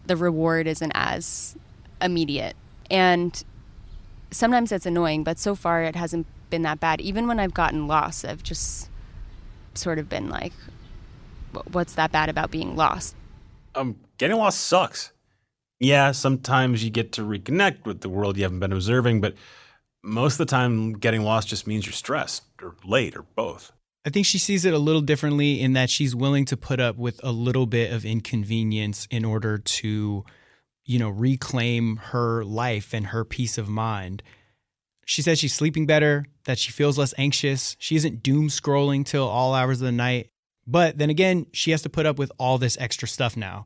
the 0.05 0.17
reward 0.17 0.67
isn't 0.67 0.91
as 0.93 1.55
immediate. 2.01 2.55
And 2.91 3.41
sometimes 4.31 4.71
it's 4.71 4.85
annoying, 4.85 5.23
but 5.23 5.39
so 5.39 5.55
far 5.55 5.83
it 5.83 5.95
hasn't 5.95 6.27
been 6.49 6.63
that 6.63 6.79
bad. 6.79 6.99
Even 6.99 7.27
when 7.27 7.39
I've 7.39 7.53
gotten 7.53 7.87
lost, 7.87 8.25
I've 8.25 8.43
just 8.43 8.89
sort 9.75 9.97
of 9.97 10.09
been 10.09 10.29
like, 10.29 10.53
what's 11.71 11.93
that 11.93 12.11
bad 12.11 12.27
about 12.27 12.51
being 12.51 12.75
lost? 12.75 13.15
Um, 13.75 13.95
getting 14.17 14.37
lost 14.37 14.59
sucks 14.59 15.12
yeah, 15.79 16.11
sometimes 16.11 16.83
you 16.83 16.89
get 16.89 17.11
to 17.13 17.21
reconnect 17.21 17.85
with 17.85 18.01
the 18.01 18.09
world 18.09 18.37
you 18.37 18.43
haven't 18.43 18.59
been 18.59 18.73
observing, 18.73 19.21
but 19.21 19.35
most 20.03 20.33
of 20.33 20.39
the 20.39 20.45
time, 20.45 20.93
getting 20.93 21.23
lost 21.23 21.47
just 21.47 21.65
means 21.65 21.85
you're 21.85 21.93
stressed 21.93 22.43
or 22.61 22.75
late 22.83 23.15
or 23.15 23.23
both. 23.35 23.71
I 24.05 24.09
think 24.09 24.25
she 24.25 24.37
sees 24.37 24.65
it 24.65 24.73
a 24.73 24.79
little 24.79 25.01
differently 25.01 25.61
in 25.61 25.73
that 25.73 25.89
she's 25.89 26.13
willing 26.13 26.43
to 26.45 26.57
put 26.57 26.81
up 26.81 26.97
with 26.97 27.21
a 27.23 27.31
little 27.31 27.65
bit 27.65 27.93
of 27.93 28.05
inconvenience 28.05 29.07
in 29.09 29.23
order 29.23 29.57
to, 29.57 30.25
you 30.83 30.99
know, 30.99 31.09
reclaim 31.09 31.97
her 31.97 32.43
life 32.43 32.93
and 32.93 33.07
her 33.07 33.23
peace 33.23 33.57
of 33.57 33.69
mind. 33.69 34.21
She 35.05 35.21
says 35.21 35.39
she's 35.39 35.53
sleeping 35.53 35.85
better, 35.85 36.25
that 36.45 36.59
she 36.59 36.71
feels 36.71 36.97
less 36.97 37.13
anxious. 37.17 37.77
She 37.79 37.95
isn't 37.95 38.23
doom 38.23 38.49
scrolling 38.49 39.05
till 39.05 39.27
all 39.27 39.53
hours 39.53 39.81
of 39.81 39.85
the 39.85 39.91
night. 39.93 40.29
But 40.67 40.97
then 40.97 41.09
again, 41.09 41.45
she 41.53 41.71
has 41.71 41.81
to 41.83 41.89
put 41.89 42.05
up 42.05 42.17
with 42.17 42.31
all 42.37 42.57
this 42.57 42.77
extra 42.79 43.07
stuff 43.07 43.37
now. 43.37 43.65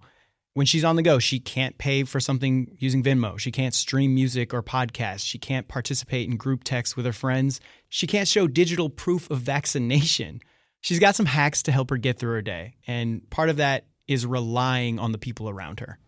When 0.57 0.65
she's 0.65 0.83
on 0.83 0.95
the 0.95 1.03
go, 1.03 1.19
she 1.19 1.39
can't 1.39 1.77
pay 1.77 2.03
for 2.03 2.19
something 2.19 2.75
using 2.79 3.03
Venmo. 3.03 3.37
She 3.37 3.51
can't 3.51 3.75
stream 3.75 4.15
music 4.15 4.55
or 4.55 4.63
podcasts. 4.63 5.23
She 5.23 5.37
can't 5.37 5.67
participate 5.67 6.27
in 6.27 6.35
group 6.35 6.63
texts 6.63 6.97
with 6.97 7.05
her 7.05 7.13
friends. 7.13 7.61
She 7.89 8.07
can't 8.07 8.27
show 8.27 8.47
digital 8.47 8.89
proof 8.89 9.29
of 9.29 9.37
vaccination. 9.37 10.41
She's 10.81 10.97
got 10.97 11.15
some 11.15 11.27
hacks 11.27 11.61
to 11.61 11.71
help 11.71 11.91
her 11.91 11.97
get 11.97 12.17
through 12.17 12.31
her 12.31 12.41
day. 12.41 12.73
And 12.87 13.29
part 13.29 13.49
of 13.49 13.57
that 13.57 13.85
is 14.07 14.25
relying 14.25 14.97
on 14.97 15.11
the 15.11 15.19
people 15.19 15.47
around 15.47 15.79
her. 15.79 15.99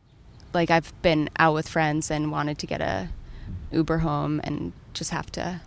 Like 0.52 0.72
I've 0.72 1.00
been 1.04 1.30
out 1.38 1.54
with 1.54 1.70
friends 1.70 2.10
and 2.10 2.32
wanted 2.32 2.58
to 2.58 2.66
get 2.66 2.82
a 2.82 3.10
Uber 3.72 4.00
home 4.00 4.42
and 4.44 4.74
just 4.96 5.12
have 5.12 5.32
to 5.34 5.62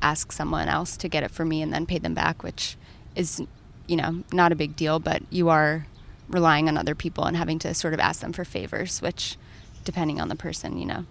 ask 0.00 0.30
someone 0.30 0.68
else 0.68 0.96
to 0.98 1.08
get 1.08 1.24
it 1.24 1.32
for 1.32 1.44
me 1.44 1.60
and 1.60 1.72
then 1.72 1.86
pay 1.86 1.98
them 1.98 2.14
back, 2.14 2.44
which 2.44 2.76
is, 3.16 3.42
you 3.88 3.96
know, 3.96 4.22
not 4.32 4.52
a 4.52 4.54
big 4.54 4.76
deal, 4.76 5.00
but 5.00 5.22
you 5.28 5.48
are 5.48 5.88
relying 6.28 6.68
on 6.68 6.76
other 6.76 6.94
people 6.94 7.24
and 7.24 7.36
having 7.36 7.58
to 7.60 7.74
sort 7.74 7.94
of 7.94 8.00
ask 8.00 8.20
them 8.20 8.32
for 8.32 8.44
favors, 8.44 9.00
which, 9.00 9.36
depending 9.84 10.20
on 10.20 10.28
the 10.28 10.36
person, 10.36 10.78
you 10.78 10.86
know, 10.86 11.04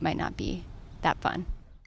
might 0.00 0.16
not 0.16 0.36
be 0.36 0.64
that 1.02 1.18
fun. 1.18 1.46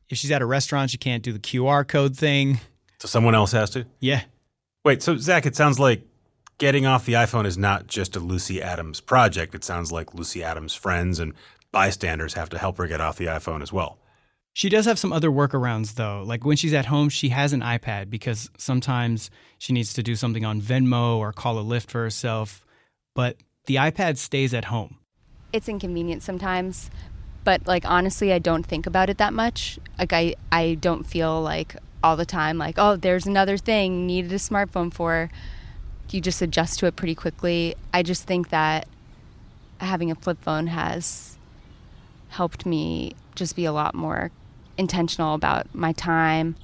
If 0.10 0.18
she's 0.18 0.32
at 0.32 0.42
a 0.42 0.46
restaurant, 0.46 0.92
she 0.92 0.98
can't 0.98 1.24
do 1.24 1.34
the 1.34 1.40
QR 1.40 1.88
code 1.88 2.16
thing. 2.18 2.60
So 3.00 3.08
someone 3.08 3.36
else 3.36 3.52
has 3.52 3.70
to? 3.72 3.86
Yeah. 4.00 4.22
Wait, 4.86 5.02
so 5.02 5.18
Zach, 5.18 5.46
it 5.46 5.56
sounds 5.56 5.80
like 5.80 6.04
getting 6.58 6.86
off 6.86 7.06
the 7.06 7.14
iPhone 7.14 7.46
is 7.46 7.58
not 7.58 7.88
just 7.88 8.16
a 8.16 8.20
Lucy 8.20 8.62
Adams 8.62 9.02
project. 9.02 9.56
It 9.56 9.64
sounds 9.64 9.92
like 9.92 10.14
Lucy 10.14 10.44
Adams' 10.44 10.74
friends 10.74 11.20
and 11.20 11.34
bystanders 11.72 12.34
have 12.36 12.50
to 12.50 12.58
help 12.58 12.78
her 12.78 12.88
get 12.88 13.02
off 13.02 13.18
the 13.18 13.26
iPhone 13.26 13.62
as 13.62 13.74
well. 13.74 13.98
She 14.54 14.70
does 14.70 14.86
have 14.86 15.00
some 15.00 15.12
other 15.12 15.30
workarounds 15.30 15.96
though. 15.96 16.24
Like 16.26 16.46
when 16.46 16.58
she's 16.58 16.74
at 16.74 16.86
home, 16.86 17.10
she 17.10 17.30
has 17.30 17.54
an 17.54 17.62
iPad 17.62 18.10
because 18.10 18.50
sometimes 18.58 19.32
she 19.58 19.74
needs 19.74 19.94
to 19.94 20.04
do 20.04 20.16
something 20.16 20.46
on 20.46 20.62
Venmo 20.62 21.18
or 21.18 21.34
call 21.34 21.58
a 21.58 21.64
Lyft 21.64 21.88
for 21.88 22.04
herself, 22.04 22.63
but 23.14 23.38
the 23.66 23.76
iPad 23.76 24.18
stays 24.18 24.54
at 24.54 24.66
home. 24.66 24.98
It's 25.52 25.70
inconvenient 25.70 26.24
sometimes, 26.24 26.90
but 27.44 27.68
like 27.68 27.86
honestly, 27.86 28.34
I 28.34 28.40
don't 28.40 28.66
think 28.66 28.88
about 28.88 29.10
it 29.10 29.18
that 29.18 29.34
much. 29.34 29.80
Like 30.00 30.14
I 30.14 30.36
I 30.52 30.76
don't 30.76 31.06
feel 31.06 31.42
like 31.42 31.76
all 32.04 32.18
the 32.18 32.26
time 32.26 32.58
like, 32.58 32.76
"Oh, 32.78 32.96
there's 32.96 33.26
another 33.26 33.58
thing 33.58 34.06
needed 34.08 34.32
a 34.32 34.36
smartphone 34.36 34.94
for." 34.94 35.30
You 36.10 36.22
just 36.22 36.44
adjust 36.44 36.78
to 36.80 36.86
it 36.86 36.96
pretty 36.96 37.16
quickly. 37.16 37.76
I 37.92 38.04
just 38.04 38.26
think 38.26 38.50
that 38.50 38.88
having 39.80 40.12
a 40.12 40.16
flip 40.16 40.38
phone 40.44 40.68
has 40.68 41.38
helped 42.30 42.68
me 42.68 43.16
just 43.34 43.56
be 43.56 43.66
a 43.66 43.72
lot 43.72 43.96
more 43.96 44.30
intentional 44.78 45.34
about 45.34 45.74
my 45.74 45.92
time. 45.92 46.56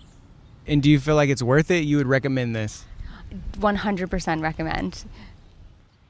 And 0.67 0.83
do 0.83 0.89
you 0.89 0.99
feel 0.99 1.15
like 1.15 1.29
it's 1.29 1.41
worth 1.41 1.71
it? 1.71 1.83
You 1.83 1.97
would 1.97 2.05
recommend 2.05 2.55
this? 2.55 2.85
100% 3.59 4.41
recommend. 4.41 5.05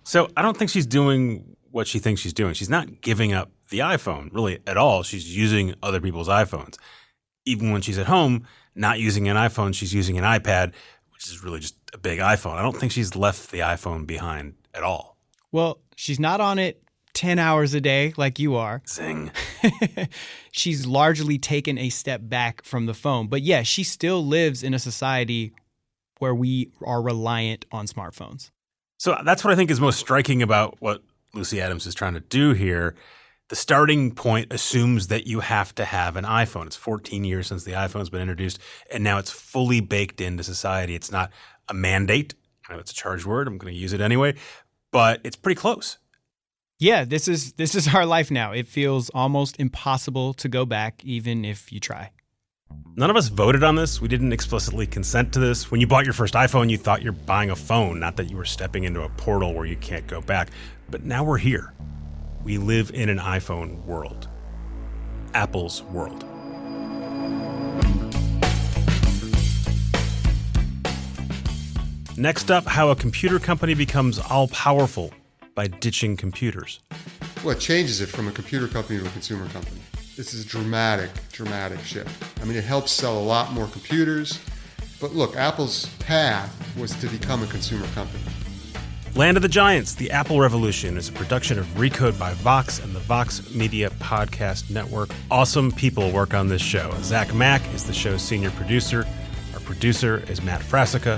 So 0.10 0.28
I 0.36 0.41
don't 0.41 0.58
think 0.58 0.72
she's 0.72 0.88
doing 0.88 1.56
what 1.69 1.86
she 1.86 2.00
thinks 2.00 2.19
she's 2.19 2.34
doing. 2.34 2.56
She's 2.56 2.67
not 2.67 3.00
giving 3.02 3.32
up 3.32 3.52
the 3.69 3.80
iPhone 3.80 4.34
really 4.34 4.58
at 4.65 4.76
all. 4.76 5.04
She's 5.04 5.38
using 5.38 5.76
other 5.84 6.02
people's 6.02 6.28
iPhones. 6.28 6.78
Even 7.45 7.72
when 7.72 7.84
she's 7.84 8.00
at 8.00 8.08
home, 8.08 8.48
not 8.74 8.98
using 8.98 9.28
an 9.28 9.38
iPhone, 9.38 9.72
she's 9.72 9.93
using 9.93 10.17
an 10.17 10.24
iPad, 10.24 10.74
which 11.13 11.28
is 11.28 11.43
really 11.43 11.60
just 11.60 11.76
a 11.93 12.00
big 12.00 12.17
iPhone. 12.17 12.56
I 12.56 12.63
don't 12.63 12.76
think 12.76 12.91
she's 12.91 13.15
left 13.15 13.52
the 13.52 13.60
iPhone 13.60 14.08
behind 14.08 14.56
at 14.74 14.82
all. 14.82 15.15
Well, 15.52 15.80
she's 15.95 16.19
not 16.19 16.41
on 16.41 16.58
it 16.58 16.82
10 17.13 17.38
hours 17.38 17.76
a 17.76 17.82
day 17.82 18.12
like 18.17 18.39
you 18.39 18.56
are. 18.56 18.82
Zing. 18.89 19.30
She's 20.52 20.88
largely 20.88 21.38
taken 21.38 21.78
a 21.78 21.89
step 21.89 22.22
back 22.24 22.63
from 22.63 22.88
the 22.88 22.95
phone. 22.95 23.28
But 23.28 23.43
yeah, 23.43 23.62
she 23.62 23.84
still 23.84 24.26
lives 24.26 24.63
in 24.63 24.74
a 24.74 24.80
society 24.80 25.54
where 26.17 26.34
we 26.34 26.72
are 26.82 27.00
reliant 27.00 27.65
on 27.72 27.86
smartphones. 27.86 28.50
So 28.99 29.13
uh, 29.13 29.23
that's 29.23 29.43
what 29.43 29.51
I 29.51 29.55
think 29.55 29.71
is 29.71 29.81
most 29.81 29.99
striking 29.99 30.43
about 30.43 30.77
what 30.79 31.01
Lucy 31.33 31.59
Adams 31.59 31.88
is 31.88 31.95
trying 31.95 32.13
to 32.13 32.19
do 32.19 32.53
here. 32.53 32.95
The 33.47 33.55
starting 33.55 34.13
point 34.13 34.53
assumes 34.53 35.07
that 35.07 35.25
you 35.25 35.39
have 35.39 35.73
to 35.75 35.85
have 35.85 36.15
an 36.15 36.25
iPhone. 36.25 36.67
It's 36.67 36.75
14 36.75 37.23
years 37.23 37.47
since 37.47 37.63
the 37.63 37.71
iPhone's 37.71 38.12
been 38.12 38.21
introduced, 38.21 38.59
and 38.93 39.03
now 39.03 39.17
it's 39.17 39.31
fully 39.31 39.81
baked 39.81 40.21
into 40.21 40.43
society. 40.43 40.93
It's 40.93 41.12
not 41.12 41.31
a 41.67 41.73
mandate. 41.73 42.35
I 42.69 42.73
know 42.73 42.79
it's 42.79 42.91
a 42.91 42.95
charged 42.95 43.25
word. 43.25 43.47
I'm 43.47 43.57
going 43.57 43.73
to 43.73 43.79
use 43.79 43.93
it 43.93 44.01
anyway, 44.01 44.35
but 44.91 45.21
it's 45.23 45.35
pretty 45.35 45.59
close 45.59 45.97
yeah, 46.79 47.03
this 47.03 47.27
is 47.27 47.53
this 47.53 47.75
is 47.75 47.93
our 47.93 48.05
life 48.05 48.31
now. 48.31 48.53
It 48.53 48.67
feels 48.67 49.09
almost 49.09 49.59
impossible 49.59 50.33
to 50.35 50.47
go 50.47 50.65
back, 50.65 51.03
even 51.03 51.45
if 51.45 51.71
you 51.71 51.79
try. 51.79 52.12
None 52.95 53.10
of 53.10 53.15
us 53.15 53.29
voted 53.29 53.63
on 53.63 53.75
this. 53.75 54.01
We 54.01 54.10
didn't 54.10 54.34
explicitly 54.34 54.86
consent 54.86 55.32
to 55.32 55.39
this. 55.39 55.71
When 55.71 55.79
you 55.79 55.88
bought 55.88 56.03
your 56.03 56.13
first 56.13 56.34
iPhone, 56.34 56.69
you 56.69 56.77
thought 56.77 57.01
you're 57.01 57.13
buying 57.13 57.49
a 57.49 57.55
phone, 57.55 57.97
not 57.99 58.17
that 58.17 58.29
you 58.29 58.36
were 58.36 58.43
stepping 58.43 58.84
into 58.84 59.03
a 59.03 59.10
portal 59.10 59.53
where 59.53 59.65
you 59.65 59.77
can't 59.77 60.05
go 60.05 60.19
back. 60.19 60.49
But 60.89 61.05
now 61.05 61.23
we're 61.23 61.38
here. 61.38 61.73
We 62.43 62.58
live 62.58 62.91
in 62.93 63.08
an 63.08 63.17
iPhone 63.19 63.86
world. 63.86 64.27
Apple's 65.34 65.82
world. 65.84 66.25
Next 72.17 72.51
up, 72.51 72.65
how 72.65 72.89
a 72.89 72.97
computer 72.97 73.39
company 73.39 73.75
becomes 73.75 74.19
all 74.19 74.49
powerful 74.49 75.13
by 75.55 75.67
ditching 75.67 76.17
computers. 76.17 76.82
Well, 77.45 77.51
it 77.51 77.62
changes 77.62 78.01
it 78.01 78.08
from 78.08 78.27
a 78.27 78.32
computer 78.34 78.67
company 78.67 78.99
to 78.99 79.05
a 79.05 79.10
consumer 79.12 79.47
company. 79.47 79.79
This 80.19 80.34
is 80.34 80.43
a 80.43 80.47
dramatic, 80.49 81.12
dramatic 81.32 81.79
shift. 81.79 82.41
I 82.41 82.43
mean, 82.43 82.58
it 82.58 82.65
helps 82.65 82.91
sell 82.91 83.17
a 83.17 83.23
lot 83.23 83.53
more 83.53 83.67
computers, 83.67 84.38
but 84.99 85.15
look, 85.15 85.38
Apple's 85.38 85.86
path 85.99 86.53
was 86.77 86.91
to 86.95 87.08
become 87.08 87.41
a 87.41 87.45
consumer 87.45 87.88
company. 87.93 88.21
Land 89.15 89.38
of 89.38 89.43
the 89.43 89.47
Giants, 89.47 89.95
The 89.95 90.12
Apple 90.12 90.41
Revolution 90.41 90.97
is 90.97 91.08
a 91.08 91.13
production 91.13 91.58
of 91.58 91.65
Recode 91.67 92.19
by 92.19 92.34
Vox 92.34 92.79
and 92.79 92.93
the 92.93 92.99
Vox 92.99 93.49
Media 93.55 93.91
Podcast 93.91 94.69
Network. 94.69 95.10
Awesome 95.32 95.71
people 95.71 96.12
work 96.12 96.34
on 96.34 96.49
this 96.49 96.62
show. 96.62 96.93
Zach 97.01 97.34
Mack 97.34 97.62
is 97.73 97.86
the 97.86 97.93
show's 97.93 98.21
senior 98.21 98.51
producer. 98.51 99.08
Our 99.53 99.62
producer 99.62 100.25
is 100.27 100.41
Matt 100.41 100.60
Frassica. 100.60 101.17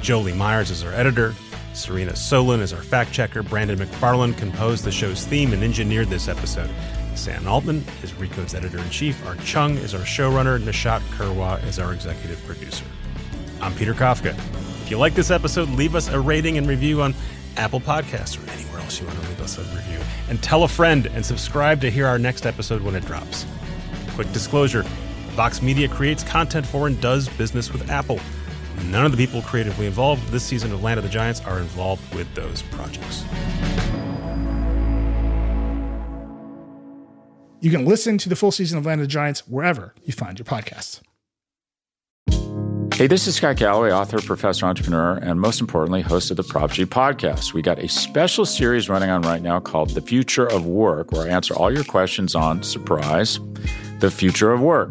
Jolie 0.00 0.34
Myers 0.34 0.72
is 0.72 0.82
our 0.82 0.92
editor. 0.92 1.32
Serena 1.74 2.10
Solin 2.14 2.58
is 2.58 2.72
our 2.72 2.82
fact 2.82 3.12
checker. 3.12 3.44
Brandon 3.44 3.78
McFarland 3.78 4.36
composed 4.36 4.82
the 4.82 4.90
show's 4.90 5.24
theme 5.26 5.52
and 5.52 5.62
engineered 5.62 6.08
this 6.08 6.26
episode. 6.26 6.70
Samantha 7.14 7.48
Oltman 7.48 8.02
is 8.02 8.14
Recode's 8.14 8.54
editor 8.54 8.78
in 8.78 8.88
chief. 8.90 9.24
Art 9.26 9.38
Chung 9.40 9.76
is 9.78 9.94
our 9.94 10.00
showrunner. 10.00 10.58
Nishat 10.58 11.00
Kurwa 11.16 11.62
is 11.66 11.78
our 11.78 11.92
executive 11.92 12.42
producer. 12.44 12.84
I'm 13.60 13.74
Peter 13.74 13.94
Kafka. 13.94 14.36
If 14.82 14.90
you 14.90 14.98
like 14.98 15.14
this 15.14 15.30
episode, 15.30 15.68
leave 15.70 15.94
us 15.94 16.08
a 16.08 16.18
rating 16.18 16.58
and 16.58 16.66
review 16.66 17.02
on 17.02 17.14
Apple 17.56 17.80
Podcasts 17.80 18.36
or 18.36 18.50
anywhere 18.52 18.80
else 18.80 19.00
you 19.00 19.06
want 19.06 19.20
to 19.20 19.28
leave 19.28 19.40
us 19.40 19.58
a 19.58 19.62
review. 19.76 20.00
And 20.28 20.42
tell 20.42 20.64
a 20.64 20.68
friend 20.68 21.06
and 21.06 21.24
subscribe 21.24 21.80
to 21.82 21.90
hear 21.90 22.06
our 22.06 22.18
next 22.18 22.46
episode 22.46 22.82
when 22.82 22.94
it 22.94 23.04
drops. 23.04 23.46
Quick 24.14 24.32
disclosure 24.32 24.82
Vox 25.32 25.62
Media 25.62 25.88
creates 25.88 26.22
content 26.22 26.66
for 26.66 26.86
and 26.86 27.00
does 27.00 27.28
business 27.30 27.72
with 27.72 27.90
Apple. 27.90 28.20
None 28.86 29.06
of 29.06 29.12
the 29.12 29.18
people 29.18 29.42
creatively 29.42 29.86
involved 29.86 30.26
this 30.28 30.44
season 30.44 30.72
of 30.72 30.82
Land 30.82 30.98
of 30.98 31.04
the 31.04 31.10
Giants 31.10 31.40
are 31.42 31.58
involved 31.58 32.14
with 32.14 32.32
those 32.34 32.62
projects. 32.62 33.24
You 37.62 37.70
can 37.70 37.84
listen 37.84 38.18
to 38.18 38.28
the 38.28 38.34
full 38.34 38.50
season 38.50 38.76
of 38.76 38.86
Land 38.86 39.00
of 39.00 39.06
the 39.06 39.08
Giants 39.08 39.46
wherever 39.46 39.94
you 40.02 40.12
find 40.12 40.36
your 40.36 40.44
podcasts. 40.44 41.00
Hey, 42.92 43.06
this 43.06 43.28
is 43.28 43.36
Scott 43.36 43.54
Galloway, 43.54 43.92
author, 43.92 44.20
professor, 44.20 44.66
entrepreneur, 44.66 45.12
and 45.18 45.40
most 45.40 45.60
importantly, 45.60 46.02
host 46.02 46.32
of 46.32 46.36
the 46.36 46.42
Prop 46.42 46.72
G 46.72 46.84
podcast. 46.84 47.54
We 47.54 47.62
got 47.62 47.78
a 47.78 47.88
special 47.88 48.44
series 48.46 48.88
running 48.88 49.10
on 49.10 49.22
right 49.22 49.40
now 49.40 49.60
called 49.60 49.90
The 49.90 50.00
Future 50.00 50.44
of 50.44 50.66
Work, 50.66 51.12
where 51.12 51.22
I 51.22 51.28
answer 51.28 51.54
all 51.54 51.72
your 51.72 51.84
questions 51.84 52.34
on 52.34 52.64
surprise, 52.64 53.38
the 54.00 54.10
future 54.10 54.52
of 54.52 54.60
work. 54.60 54.90